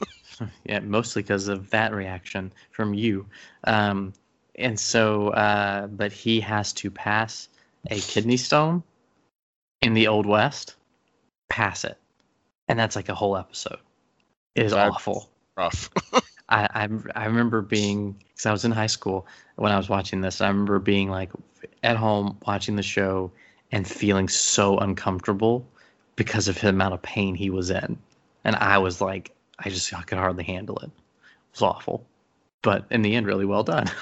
[0.64, 3.26] yeah, mostly because of that reaction from you.
[3.64, 4.12] Um,
[4.56, 7.48] and so, uh, but he has to pass
[7.90, 8.82] a kidney stone
[9.82, 10.76] in the Old West,
[11.48, 11.98] pass it.
[12.68, 13.78] And that's like a whole episode.
[14.54, 15.30] It is That's awful.
[15.56, 15.90] Rough.
[16.48, 19.26] I, I, I remember being, because I was in high school
[19.56, 21.30] when I was watching this, I remember being like
[21.82, 23.30] at home watching the show
[23.72, 25.66] and feeling so uncomfortable
[26.16, 27.98] because of the amount of pain he was in.
[28.44, 30.86] And I was like, I just I could hardly handle it.
[30.86, 32.06] It was awful.
[32.62, 33.90] But in the end, really well done.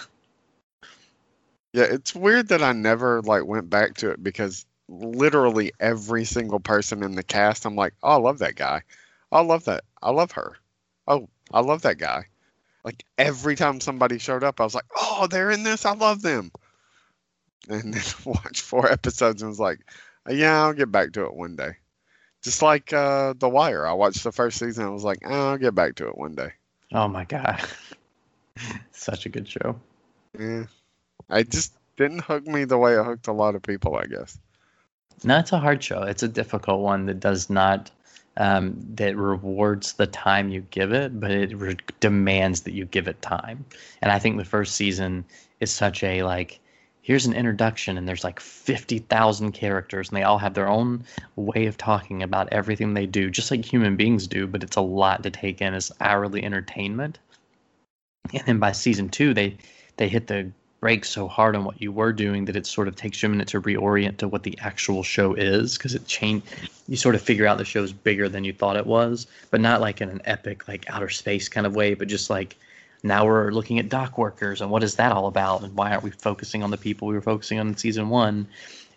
[1.72, 6.60] Yeah, it's weird that I never like went back to it because literally every single
[6.60, 8.82] person in the cast, I'm like, oh, I love that guy.
[9.32, 9.84] I love that.
[10.02, 10.56] I love her.
[11.08, 12.26] Oh, I love that guy.
[12.84, 15.84] Like every time somebody showed up, I was like, oh, they're in this.
[15.84, 16.52] I love them.
[17.68, 19.80] And then watched four episodes and was like,
[20.28, 21.76] yeah, I'll get back to it one day.
[22.42, 24.84] Just like uh, The Wire, I watched the first season.
[24.84, 26.52] and I was like, oh, I'll get back to it one day.
[26.92, 27.60] oh my God.
[28.92, 29.78] Such a good show.
[30.38, 30.64] Yeah,
[31.28, 33.96] I just didn't hook me the way it hooked a lot of people.
[33.96, 34.38] I guess.
[35.24, 36.02] No, it's a hard show.
[36.02, 37.90] It's a difficult one that does not
[38.36, 43.08] um, that rewards the time you give it, but it re- demands that you give
[43.08, 43.64] it time.
[44.02, 45.24] And I think the first season
[45.60, 46.60] is such a like,
[47.00, 51.04] here's an introduction, and there's like fifty thousand characters, and they all have their own
[51.36, 54.46] way of talking about everything they do, just like human beings do.
[54.46, 57.18] But it's a lot to take in as hourly entertainment.
[58.34, 59.56] And then by season two, they
[59.96, 60.50] they hit the
[60.86, 63.30] brakes so hard on what you were doing that it sort of takes you a
[63.30, 66.46] minute to reorient to what the actual show is because it changed.
[66.86, 69.80] You sort of figure out the show's bigger than you thought it was, but not
[69.80, 72.54] like in an epic, like outer space kind of way, but just like
[73.02, 76.04] now we're looking at dock workers and what is that all about and why aren't
[76.04, 78.46] we focusing on the people we were focusing on in season one?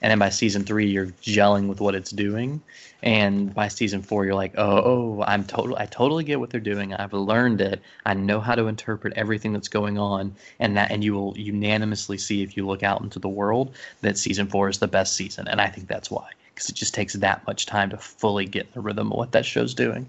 [0.01, 2.61] And then by season three you're gelling with what it's doing,
[3.01, 6.59] and by season four you're like, oh, oh I'm total, I totally get what they're
[6.59, 6.93] doing.
[6.93, 7.81] I've learned it.
[8.05, 12.17] I know how to interpret everything that's going on, and that, and you will unanimously
[12.17, 15.47] see if you look out into the world that season four is the best season,
[15.47, 16.29] and I think that's why
[16.59, 19.45] because it just takes that much time to fully get the rhythm of what that
[19.45, 20.05] show's doing.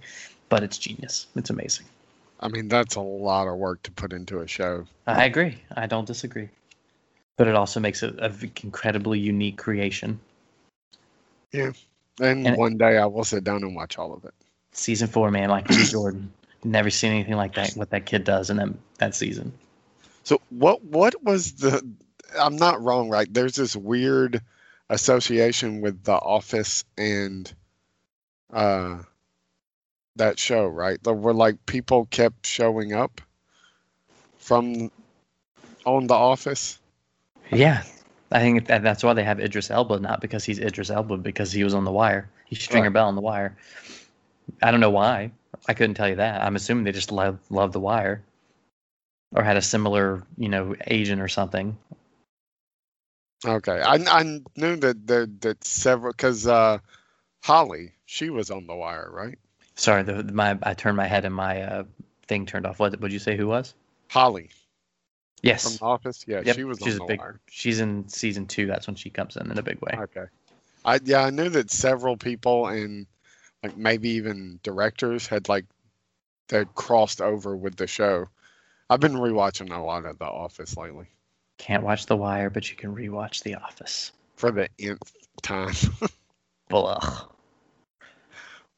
[0.48, 1.28] But it's genius.
[1.36, 1.86] It's amazing.
[2.40, 4.86] I mean, that's a lot of work to put into a show.
[5.06, 5.62] I agree.
[5.76, 6.48] I don't disagree.
[7.40, 10.20] But it also makes it an incredibly unique creation.
[11.52, 11.72] Yeah.
[12.20, 14.34] And, And- one day I will sit down and watch all of it.
[14.72, 16.30] Season four, man, like Jordan.
[16.64, 17.72] Never seen anything like that.
[17.76, 18.68] What that kid does in that
[18.98, 19.54] that season.
[20.22, 21.82] So what what was the
[22.38, 23.26] I'm not wrong, right?
[23.32, 24.42] There's this weird
[24.90, 27.50] association with The Office and
[28.52, 28.98] uh
[30.16, 31.02] that show, right?
[31.02, 33.22] The, where like people kept showing up
[34.36, 34.90] from
[35.86, 36.79] on The Office.
[37.52, 37.82] Yeah,
[38.30, 41.52] I think that that's why they have Idris Elba, not because he's Idris Elba, because
[41.52, 42.28] he was on The Wire.
[42.46, 42.92] He's Stringer Right.
[42.94, 43.56] Bell on The Wire.
[44.62, 45.32] I don't know why.
[45.68, 46.42] I couldn't tell you that.
[46.42, 48.22] I'm assuming they just love love The Wire,
[49.34, 51.76] or had a similar, you know, agent or something.
[53.44, 54.22] Okay, I I
[54.56, 56.78] knew that that, that several because uh,
[57.42, 59.38] Holly she was on The Wire, right?
[59.74, 61.84] Sorry, the, my I turned my head and my uh,
[62.26, 62.78] thing turned off.
[62.78, 63.36] What would you say?
[63.36, 63.74] Who was?
[64.08, 64.50] Holly
[65.42, 65.62] Yes.
[65.64, 66.24] from The Office.
[66.26, 67.20] Yeah, Yep, she was she's on a The big.
[67.20, 67.40] Wire.
[67.50, 68.66] She's in season two.
[68.66, 69.92] That's when she comes in in a big way.
[69.96, 70.24] Okay.
[70.84, 73.06] I yeah, I knew that several people and
[73.62, 75.66] like maybe even directors had like
[76.48, 78.26] they'd crossed over with the show.
[78.88, 81.06] I've been rewatching a lot of The Office lately
[81.58, 84.12] Can't watch The Wire, but you can rewatch The Office.
[84.36, 85.12] for the nth
[85.42, 85.74] time.
[86.68, 87.26] Blah.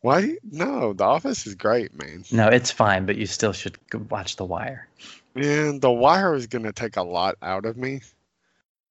[0.00, 0.36] Why?
[0.50, 2.24] No, The Office is great, man.
[2.32, 3.78] No, it's fine, but you still should
[4.10, 4.88] watch The Wire.
[5.35, 8.01] And The Wire is gonna take a lot out of me.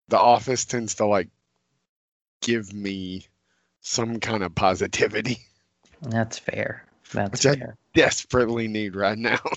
[0.08, 1.30] The Office tends to like
[2.42, 3.28] give me
[3.82, 5.40] some kind of positivity,
[6.02, 6.86] That's fair.
[7.14, 9.40] That's which I desperately need right now.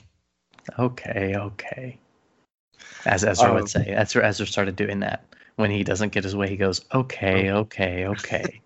[0.79, 1.99] Okay, okay.
[3.05, 5.23] As Ezra Um, would say, Ezra Ezra started doing that
[5.57, 6.49] when he doesn't get his way.
[6.49, 8.63] He goes, "Okay, okay, okay."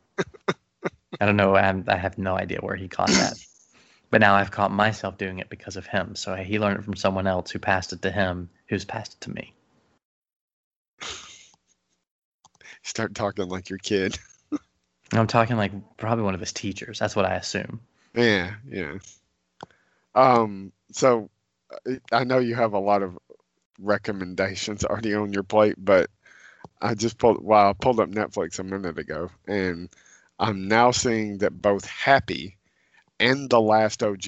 [1.20, 1.56] I don't know.
[1.56, 3.36] I'm, I have no idea where he caught that,
[4.10, 6.16] but now I've caught myself doing it because of him.
[6.16, 9.20] So he learned it from someone else who passed it to him, who's passed it
[9.22, 9.54] to me.
[12.82, 14.18] Start talking like your kid.
[15.12, 16.98] I'm talking like probably one of his teachers.
[16.98, 17.80] That's what I assume.
[18.14, 18.98] Yeah, yeah.
[20.14, 21.30] Um, so
[21.86, 23.18] uh, I know you have a lot of
[23.78, 26.10] recommendations already on your plate, but
[26.80, 29.88] I just pulled well, I pulled up Netflix a minute ago, and
[30.38, 32.57] I'm now seeing that both Happy
[33.20, 34.24] and The Last OG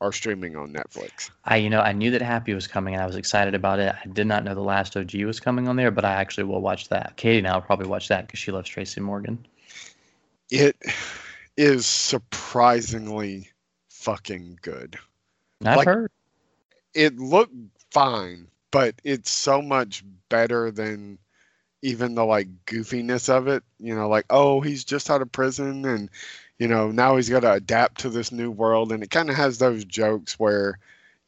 [0.00, 1.30] are streaming on Netflix.
[1.44, 3.94] I, you know, I knew that Happy was coming, and I was excited about it.
[4.04, 6.60] I did not know the last OG was coming on there, but I actually will
[6.60, 7.16] watch that.
[7.16, 9.44] Katie now will probably watch that because she loves Tracy Morgan.
[10.50, 10.76] It
[11.56, 13.50] is surprisingly
[13.90, 14.96] fucking good.
[15.64, 16.10] I've Like- heard.
[16.94, 17.54] it looked
[17.90, 21.18] fine, but it's so much better than
[21.82, 23.62] even the like goofiness of it.
[23.78, 26.08] You know, like oh, he's just out of prison, and
[26.58, 29.36] you know now he's got to adapt to this new world, and it kind of
[29.36, 30.78] has those jokes where,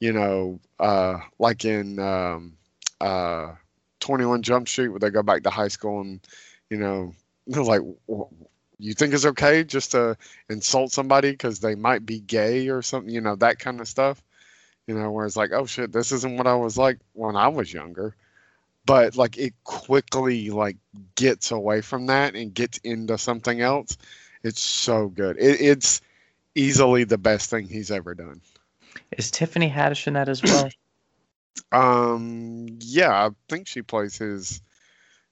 [0.01, 2.55] you know, uh, like in um,
[3.01, 3.55] uh,
[4.01, 6.21] Twenty One Jump Street, where they go back to high school, and
[6.69, 7.15] you know,
[7.47, 7.83] like.
[8.83, 10.17] You think it's okay just to
[10.49, 14.23] insult somebody because they might be gay or something, you know, that kind of stuff
[14.91, 17.47] you know, where it's like, oh shit, this isn't what I was like when I
[17.47, 18.17] was younger.
[18.85, 20.79] But like it quickly like
[21.15, 23.97] gets away from that and gets into something else.
[24.43, 25.37] It's so good.
[25.39, 26.01] It, it's
[26.55, 28.41] easily the best thing he's ever done.
[29.17, 30.69] Is Tiffany Haddish in that as well?
[31.73, 34.63] Um, yeah, I think she plays his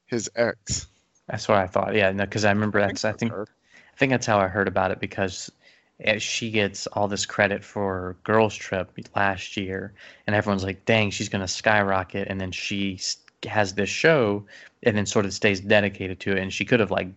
[0.07, 0.87] his ex.
[1.27, 1.95] That's what I thought.
[1.95, 3.05] Yeah, no, because I remember that's.
[3.05, 3.33] I think.
[3.33, 5.51] I think that's how I heard about it because
[6.19, 9.93] she gets all this credit for Girls Trip last year,
[10.27, 13.01] and everyone's like, "Dang, she's gonna skyrocket!" And then she
[13.45, 14.47] has this show,
[14.83, 16.39] and then sort of stays dedicated to it.
[16.39, 17.09] And she could have like,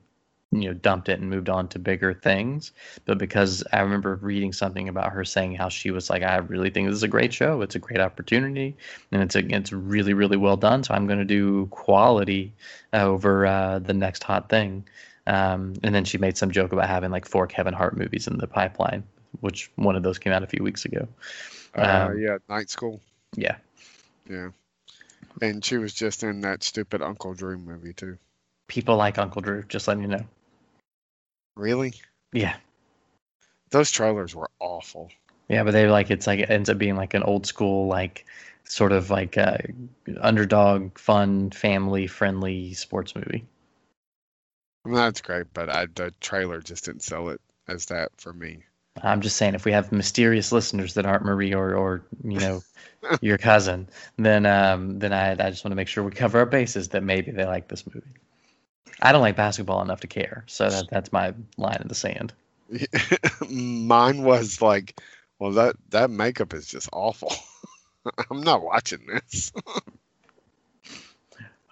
[0.52, 2.72] you know, dumped it and moved on to bigger things,
[3.06, 6.70] but because I remember reading something about her saying how she was like, "I really
[6.70, 7.62] think this is a great show.
[7.62, 8.76] It's a great opportunity,
[9.12, 10.84] and it's a, it's really really well done.
[10.84, 12.54] So I'm gonna do quality
[12.94, 14.86] over uh, the next hot thing."
[15.28, 18.38] Um, and then she made some joke about having like four Kevin Hart movies in
[18.38, 19.04] the pipeline,
[19.40, 21.08] which one of those came out a few weeks ago.
[21.76, 23.00] Uh, Um, yeah, Night School.
[23.36, 23.56] Yeah.
[24.30, 24.50] Yeah,
[25.42, 28.18] and she was just in that stupid Uncle Drew movie too.
[28.68, 30.26] People like Uncle Drew, just letting you know.
[31.56, 31.94] Really?
[32.34, 32.56] Yeah.
[33.72, 35.12] Those trailers were awful.
[35.48, 38.26] Yeah, but they like it's like it ends up being like an old school, like
[38.64, 39.58] sort of like uh,
[40.20, 43.46] underdog, fun, family friendly sports movie.
[44.86, 48.64] That's great, but I, the trailer just didn't sell it as that for me.
[49.02, 52.62] I'm just saying, if we have mysterious listeners that aren't Marie or, or you know,
[53.22, 53.88] your cousin,
[54.18, 57.04] then um, then I, I just want to make sure we cover our bases that
[57.04, 58.08] maybe they like this movie.
[59.02, 62.34] I don't like basketball enough to care, so that, that's my line in the sand.
[63.50, 65.00] Mine was like,
[65.40, 67.34] well, that that makeup is just awful.
[68.32, 69.52] I'm not watching this.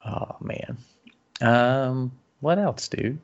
[0.06, 0.78] Oh man.
[1.42, 3.20] Um, what else, dude?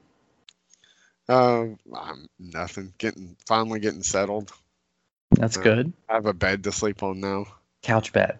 [1.30, 2.94] Um, I'm nothing.
[2.98, 4.52] Getting finally getting settled.
[5.32, 5.94] That's Uh, good.
[6.10, 7.46] I have a bed to sleep on now.
[7.82, 8.40] Couch bed.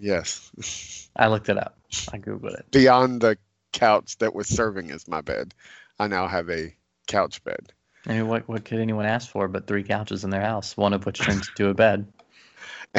[0.00, 1.08] Yes.
[1.16, 1.78] I looked it up.
[2.12, 2.70] I googled it.
[2.72, 3.38] Beyond the
[3.72, 5.54] couch that was serving as my bed,
[5.98, 6.74] I now have a
[7.06, 7.72] couch bed.
[8.06, 10.92] I mean, what what could anyone ask for but three couches in their house, one
[10.92, 12.06] of which turns into a bed?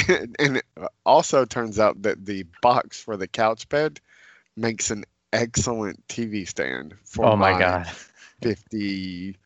[0.08, 0.66] and, and it
[1.06, 4.00] also turns out that the box for the couch bed
[4.56, 7.88] makes an excellent TV stand for Oh my god.
[8.42, 9.38] 50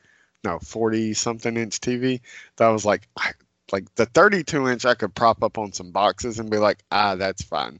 [0.44, 2.22] no 40 something inch TV
[2.58, 3.32] that was like I,
[3.72, 7.16] like the 32 inch I could prop up on some boxes and be like ah
[7.16, 7.80] that's fine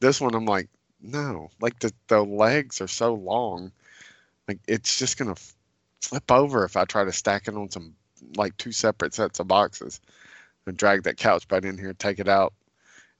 [0.00, 0.68] this one I'm like
[1.04, 3.70] no like the the legs are so long
[4.48, 5.34] like it's just gonna
[6.00, 7.94] flip over if I try to stack it on some
[8.36, 10.00] like two separate sets of boxes
[10.66, 12.52] and drag that couch bed in here take it out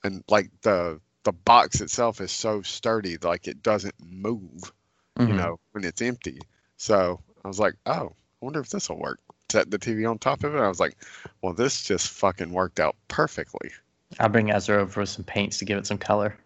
[0.03, 4.72] and like the the box itself is so sturdy like it doesn't move
[5.18, 5.37] you Mhm.
[5.37, 6.41] know, when it's empty.
[6.76, 9.20] So I was like, oh, I wonder if this will work.
[9.51, 10.59] Set the TV on top of it.
[10.59, 10.97] I was like,
[11.43, 13.70] well, this just fucking worked out perfectly.
[14.18, 16.37] I'll bring Ezra over with some paints to give it some color.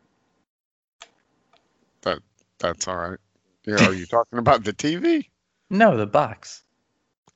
[2.61, 3.19] That that's all right.
[3.67, 5.29] Yeah, are you talking about the TV?
[5.69, 6.63] No, the box.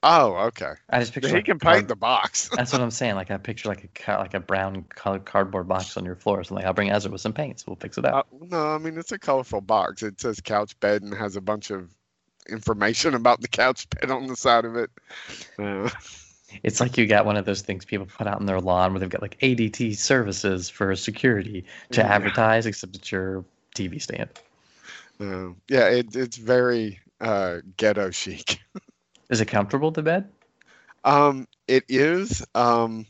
[0.03, 0.73] Oh, okay.
[0.89, 2.49] I just picture He like can paint the box.
[2.57, 3.17] That's what I'm saying.
[3.17, 6.45] Like I picture like a like a brown colored cardboard box on your floor or
[6.45, 6.65] something.
[6.65, 7.67] I'll bring Ezra with some paints.
[7.67, 8.29] We'll fix it Uh, up.
[8.41, 10.03] no, I mean it's a colorful box.
[10.03, 11.91] It says couch bed and has a bunch of
[12.49, 14.91] information about the couch bed on the side of it.
[15.59, 15.91] Uh,
[16.63, 19.01] It's like you got one of those things people put out in their lawn where
[19.01, 22.15] they've got like ADT services for security to Yeah.
[22.15, 23.45] advertise, except it's your
[23.75, 24.29] TV stand.
[25.21, 28.61] Uh, yeah, it, it's very uh, ghetto chic.
[29.31, 30.31] Is it comfortable, the bed?
[31.05, 32.45] Um, it is.
[32.55, 33.07] Um,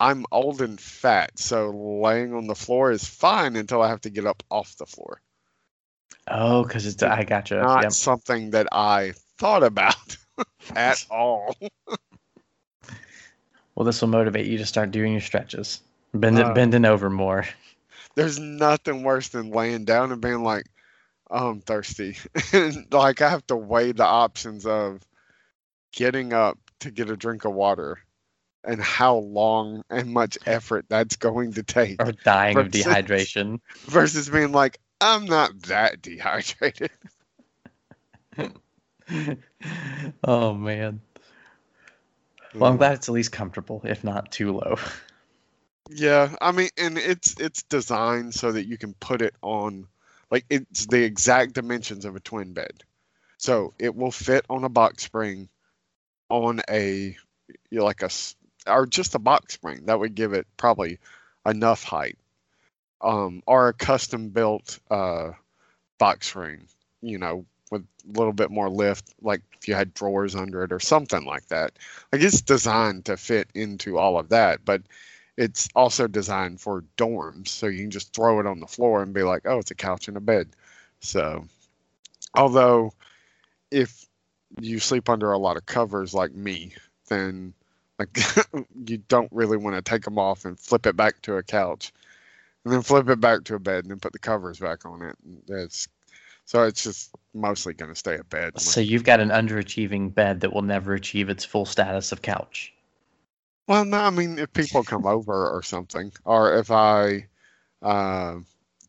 [0.00, 4.10] I'm old and fat, so laying on the floor is fine until I have to
[4.10, 5.20] get up off the floor.
[6.28, 7.62] Oh, because it's I gotcha.
[7.62, 7.92] Not Yep.
[7.92, 10.16] something that I thought about
[10.76, 11.54] at all.
[13.74, 15.80] Well, this will motivate you to start doing your stretches,
[16.12, 17.46] bending Uh, bending over more.
[18.14, 20.66] There's nothing worse than laying down and being like,
[21.32, 22.16] I'm thirsty.
[22.52, 25.00] and like I have to weigh the options of
[25.92, 27.98] getting up to get a drink of water
[28.64, 33.60] and how long and much effort that's going to take Or dying of dehydration.
[33.86, 36.90] versus being like, I'm not that dehydrated.
[40.24, 41.00] oh man.
[42.54, 42.78] Well, I'm mm.
[42.78, 44.76] glad it's at least comfortable, if not too low.
[45.90, 49.86] Yeah, I mean, and it's it's designed so that you can put it on,
[50.32, 52.82] like it's the exact dimensions of a twin bed,
[53.36, 55.50] so it will fit on a box spring,
[56.30, 57.14] on a,
[57.70, 58.08] you know, like a
[58.66, 60.98] or just a box spring that would give it probably
[61.44, 62.16] enough height,
[63.02, 65.32] um, or a custom built uh,
[65.98, 66.66] box spring,
[67.02, 70.72] you know, with a little bit more lift, like if you had drawers under it
[70.72, 71.72] or something like that.
[72.10, 74.82] Like it's designed to fit into all of that, but
[75.36, 79.14] it's also designed for dorms, so you can just throw it on the floor and
[79.14, 80.48] be like, "Oh, it's a couch and a bed."
[81.00, 81.44] So,
[82.34, 82.92] although
[83.70, 84.06] if
[84.60, 86.74] you sleep under a lot of covers like me,
[87.08, 87.54] then
[87.98, 88.18] like
[88.86, 91.92] you don't really want to take them off and flip it back to a couch,
[92.64, 95.02] and then flip it back to a bed, and then put the covers back on
[95.02, 95.16] it.
[95.46, 95.88] That's
[96.44, 98.60] so it's just mostly going to stay a bed.
[98.60, 102.74] So you've got an underachieving bed that will never achieve its full status of couch.
[103.66, 107.28] Well, no, I mean, if people come over or something, or if I
[107.82, 108.40] uh,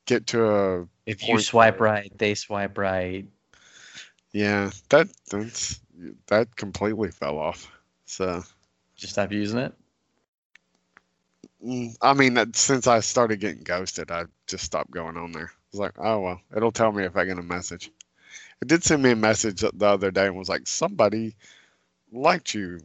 [0.06, 3.28] get to a If you swipe where- right, they swipe right.
[4.32, 5.80] yeah, that that's
[6.28, 7.72] that completely fell off.
[8.06, 8.44] So,
[8.96, 9.74] Just stop using it.
[11.64, 15.52] mm, I mean, since I started getting ghosted, I just stopped going on there.
[15.54, 17.92] I was like, oh well, it'll tell me if I get a message.
[18.62, 21.36] It did send me a message the other day and was like, somebody
[22.12, 22.80] liked you.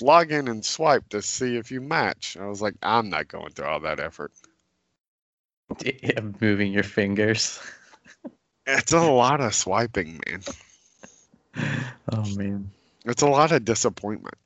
[0.00, 2.36] Log in and swipe to see if you match.
[2.40, 4.32] I was like, I'm not going through all that effort.
[6.40, 7.60] Moving your fingers.
[8.66, 10.42] It's a lot of swiping, man.
[12.12, 12.70] Oh man.
[13.04, 14.36] It's a lot of disappointment.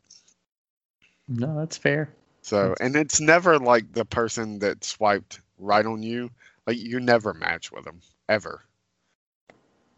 [1.29, 2.11] No, that's fair.
[2.43, 6.31] So, and it's never like the person that swiped right on you.
[6.67, 8.65] Like you never match with them ever.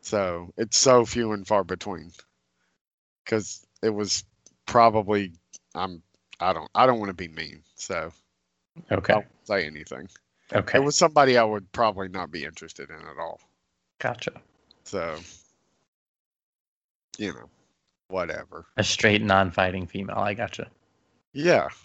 [0.02, 2.12] So it's so few and far between.
[3.24, 4.24] because it was
[4.66, 5.32] probably
[5.74, 6.02] I'm
[6.40, 8.12] I don't I don't want to be mean, so
[8.90, 9.14] Okay.
[9.14, 10.08] won't say anything.
[10.52, 10.78] Okay.
[10.78, 13.40] It was somebody I would probably not be interested in at all.
[14.00, 14.32] Gotcha.
[14.84, 15.16] So,
[17.18, 17.48] you know,
[18.08, 18.66] whatever.
[18.76, 20.18] A straight non-fighting female.
[20.18, 20.68] I gotcha.
[21.32, 21.68] Yeah.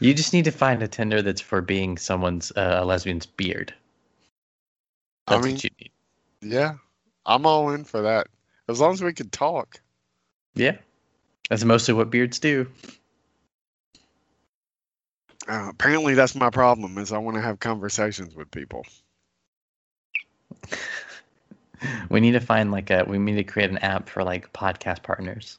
[0.00, 3.72] You just need to find a Tinder that's for being someone's uh, a lesbian's beard.
[5.26, 5.90] I mean- what you need.
[6.42, 6.74] Yeah.
[7.26, 8.26] I'm all in for that.
[8.68, 9.80] As long as we could talk.
[10.54, 10.76] Yeah.
[11.48, 12.68] That's mostly what beards do.
[15.48, 18.84] Uh, apparently that's my problem is I want to have conversations with people.
[22.10, 25.02] We need to find like a we need to create an app for like podcast
[25.02, 25.58] partners.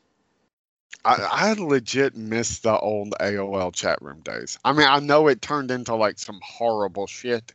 [1.04, 4.60] I, I legit miss the old AOL chat room days.
[4.64, 7.54] I mean, I know it turned into like some horrible shit,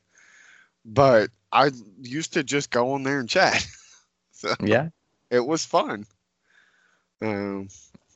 [0.84, 1.70] but I
[2.00, 3.64] used to just go on there and chat.
[4.32, 4.88] so Yeah.
[5.30, 6.06] it was fun.
[7.22, 7.68] Um,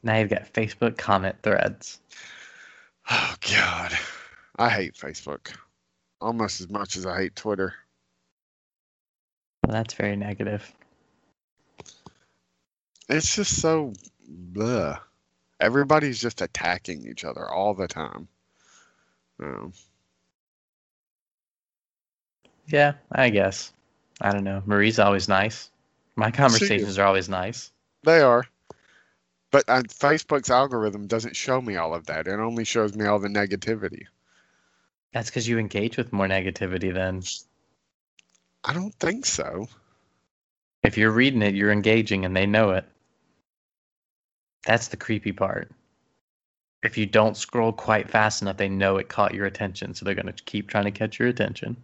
[0.03, 2.01] Now you've got Facebook comment threads.
[3.11, 3.97] oh God,
[4.59, 5.53] I hate Facebook
[6.21, 7.75] almost as much as I hate Twitter.
[9.65, 10.71] Well, that's very negative.
[13.09, 13.93] It's just so
[14.29, 14.99] blah.
[15.61, 18.29] Everybody's just attacking each other all the time.
[19.43, 19.73] Um,
[22.67, 23.73] Yeah, I guess.
[24.21, 24.63] I don't know.
[24.65, 25.71] Marie's always nice.
[26.17, 27.73] My conversations are always nice.
[28.05, 28.47] They are.
[29.51, 32.27] But uh, Facebook's algorithm doesn't show me all of that.
[32.27, 34.05] It only shows me all the negativity.
[35.13, 37.23] That's because you engage with more negativity than
[38.65, 39.69] I don't think so.
[40.83, 42.85] if you're reading it, you're engaging and they know it.
[44.65, 45.71] That's the creepy part.
[46.83, 50.15] If you don't scroll quite fast enough, they know it caught your attention, so they're
[50.15, 51.77] going to keep trying to catch your attention.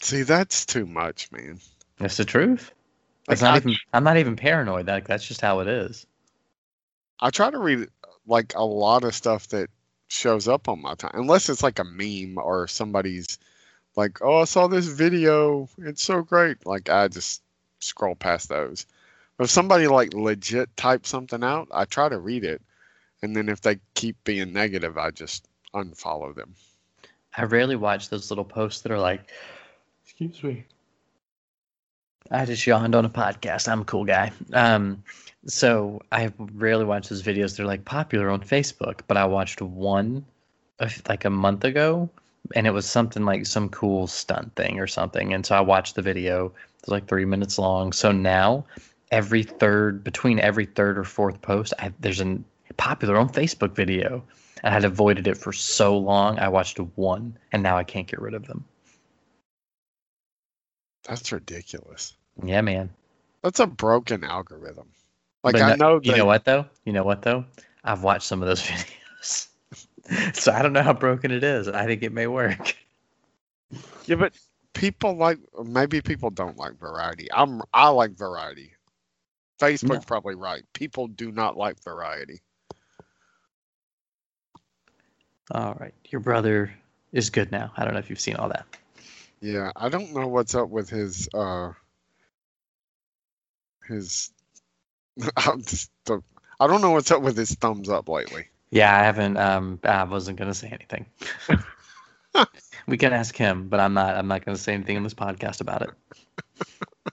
[0.00, 1.60] See, that's too much, man.
[1.98, 2.72] That's the truth.
[3.30, 3.76] Like, not I, even.
[3.92, 4.86] I'm not even paranoid.
[4.86, 6.06] Like that's just how it is.
[7.20, 7.88] I try to read
[8.26, 9.68] like a lot of stuff that
[10.08, 13.38] shows up on my time, unless it's like a meme or somebody's
[13.96, 15.68] like, "Oh, I saw this video.
[15.78, 17.42] It's so great." Like I just
[17.80, 18.86] scroll past those.
[19.36, 22.62] But if somebody like legit types something out, I try to read it,
[23.22, 26.54] and then if they keep being negative, I just unfollow them.
[27.36, 29.30] I rarely watch those little posts that are like,
[30.04, 30.66] "Excuse me."
[32.30, 33.68] I just yawned on a podcast.
[33.68, 34.30] I'm a cool guy.
[34.52, 35.02] Um,
[35.46, 37.56] so I rarely watch those videos.
[37.56, 40.24] They're like popular on Facebook, but I watched one
[41.08, 42.08] like a month ago,
[42.54, 45.34] and it was something like some cool stunt thing or something.
[45.34, 46.46] And so I watched the video.
[46.46, 46.52] It
[46.86, 47.92] was like three minutes long.
[47.92, 48.64] So now,
[49.10, 52.38] every third, between every third or fourth post, I, there's a
[52.76, 54.22] popular on Facebook video.
[54.62, 56.38] And I had avoided it for so long.
[56.38, 58.64] I watched one, and now I can't get rid of them.
[61.08, 62.14] That's ridiculous.
[62.42, 62.90] Yeah, man.
[63.42, 64.88] That's a broken algorithm.
[65.42, 66.66] Like But I no- know You know what though?
[66.84, 67.44] You know what though?
[67.84, 68.62] I've watched some of those
[69.22, 69.48] videos,
[70.34, 71.68] so I don't know how broken it is.
[71.68, 72.76] I think it may work.
[74.06, 74.34] Yeah, but
[74.74, 77.28] people like maybe people don't like variety.
[77.32, 78.72] I'm I like variety.
[79.58, 80.62] Facebook's probably right.
[80.72, 82.40] People do not like variety.
[85.52, 86.72] All right, your brother
[87.12, 87.72] is good now.
[87.76, 88.66] I don't know if you've seen all that.
[89.40, 91.72] Yeah, I don't know what's up with his uh
[93.90, 94.30] his
[95.36, 95.90] I'm just
[96.60, 98.46] I don't know what's up with his thumbs up lately.
[98.70, 99.36] Yeah, I haven't.
[99.36, 101.06] Um, I wasn't gonna say anything.
[102.86, 104.16] we can ask him, but I'm not.
[104.16, 105.90] I'm not gonna say anything in this podcast about it.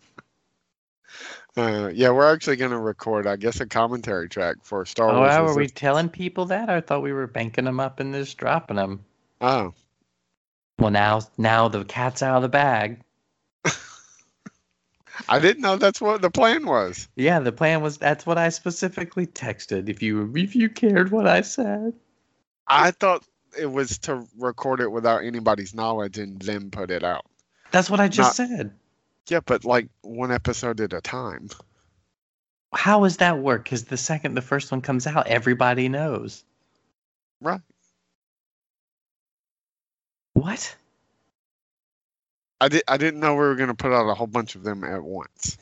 [1.56, 5.18] Uh, yeah, we're actually going to record, I guess, a commentary track for Star Oh,
[5.22, 5.30] Wars.
[5.30, 6.69] wow, were we telling people that?
[6.69, 9.03] I thought we were banking them up and just dropping them.
[9.41, 9.73] Oh,
[10.77, 12.99] Well, now, now the cat's out of the bag.
[15.27, 17.07] I didn't know that's what the plan was.
[17.15, 19.89] Yeah, the plan was that's what I specifically texted.
[19.89, 21.94] If you if you cared what I said.
[22.68, 23.23] I thought
[23.57, 27.26] it was to record it without anybody's knowledge and then put it out.
[27.72, 28.72] That's what I just Not- said.
[29.30, 31.49] Yeah, but like one episode at a time.
[32.73, 33.64] How does that work?
[33.64, 36.44] Because the second the first one comes out, everybody knows.
[37.41, 37.61] Right.
[40.34, 40.76] What?
[42.59, 42.84] I did.
[42.88, 45.03] I didn't know we were going to put out a whole bunch of them at
[45.03, 45.57] once.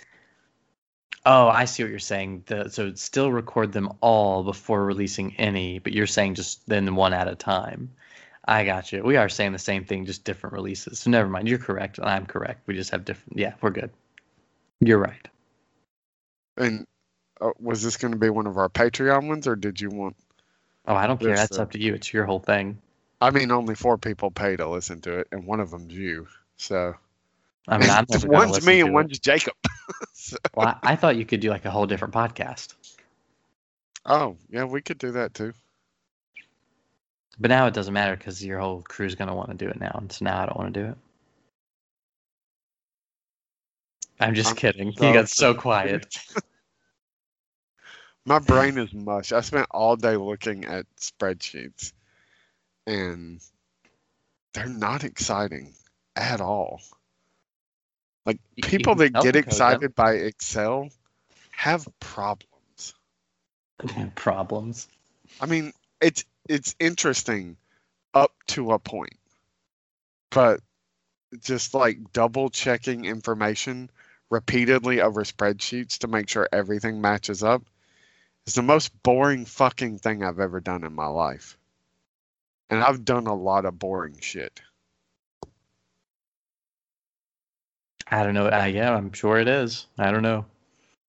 [1.25, 2.43] Oh, I see what you're saying.
[2.45, 7.13] The, so still record them all before releasing any, but you're saying just then one
[7.13, 7.91] at a time.
[8.47, 9.03] I got you.
[9.03, 10.99] We are saying the same thing, just different releases.
[10.99, 11.47] So never mind.
[11.47, 12.67] You're correct, and I'm correct.
[12.67, 13.39] We just have different.
[13.39, 13.89] Yeah, we're good.
[14.79, 15.27] You're right.
[16.57, 16.85] And
[17.41, 20.15] uh, was this going to be one of our Patreon ones, or did you want?
[20.87, 21.35] Oh, I don't care.
[21.35, 21.63] That's sir.
[21.63, 21.95] up to you.
[21.95, 22.79] It's your whole thing.
[23.19, 26.27] I mean, only four people pay to listen to it, and one of them's you.
[26.57, 26.95] So
[27.67, 29.53] I mean, I'm one's me to and one's Jacob.
[30.13, 32.73] So- Well, I, I thought you could do like a whole different podcast,
[34.05, 35.53] oh, yeah, we could do that too.
[37.39, 39.91] but now it doesn't matter because your whole crew's gonna want to do it now,
[39.99, 40.97] and so now I don't want to do it.
[44.19, 44.93] I'm just I'm kidding.
[44.93, 46.17] so you got so quiet.
[48.25, 49.31] My brain is mush.
[49.31, 51.91] I spent all day looking at spreadsheets,
[52.87, 53.39] and
[54.53, 55.73] they're not exciting
[56.15, 56.81] at all.
[58.25, 59.43] Like You- you people can that get self-encode them.
[59.43, 60.89] excited by Excel
[61.51, 62.93] have problems.
[64.15, 64.87] Problems.
[65.41, 67.57] I mean, it's it's interesting
[68.13, 69.17] up to a point,
[70.29, 70.61] but
[71.41, 73.89] just like double checking information
[74.29, 77.63] repeatedly over spreadsheets to make sure everything matches up
[78.47, 81.57] is the most boring fucking thing I've ever done in my life.
[82.69, 84.61] And I've done a lot of boring shit.
[88.07, 88.47] I don't know.
[88.47, 89.87] Uh, yeah, I'm sure it is.
[89.97, 90.45] I don't know.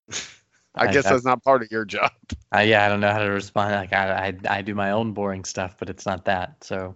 [0.74, 2.10] I guess I, that's not part of your job.
[2.52, 3.72] I, yeah, I don't know how to respond.
[3.72, 6.62] Like I, I, I do my own boring stuff, but it's not that.
[6.62, 6.94] So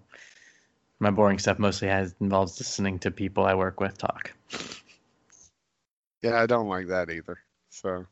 [0.98, 4.32] my boring stuff mostly has involves listening to people I work with talk.
[6.22, 7.38] Yeah, I don't like that either.
[7.70, 8.06] So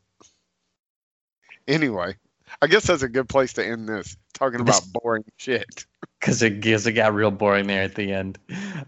[1.67, 2.15] anyway,
[2.61, 4.17] I guess that's a good place to end this.
[4.33, 5.85] Talking about boring shit.
[6.19, 8.37] because it gives it got real boring there at the end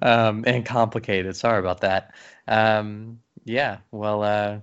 [0.01, 2.13] um, and complicated sorry about that
[2.47, 4.59] um, yeah well uh,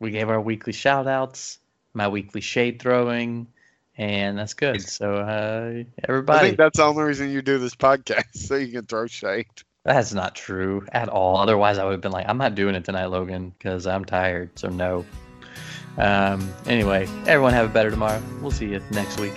[0.00, 1.58] we gave our weekly shout outs
[1.94, 3.46] my weekly shade throwing
[3.96, 7.74] and that's good so uh, everybody, I think that's the only reason you do this
[7.74, 9.46] podcast, so you can throw shade.
[9.84, 12.84] that's not true at all otherwise i would have been like i'm not doing it
[12.84, 15.04] tonight logan because i'm tired so no
[15.98, 19.32] um, anyway everyone have a better tomorrow we'll see you next week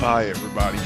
[0.00, 0.78] Bye, everybody.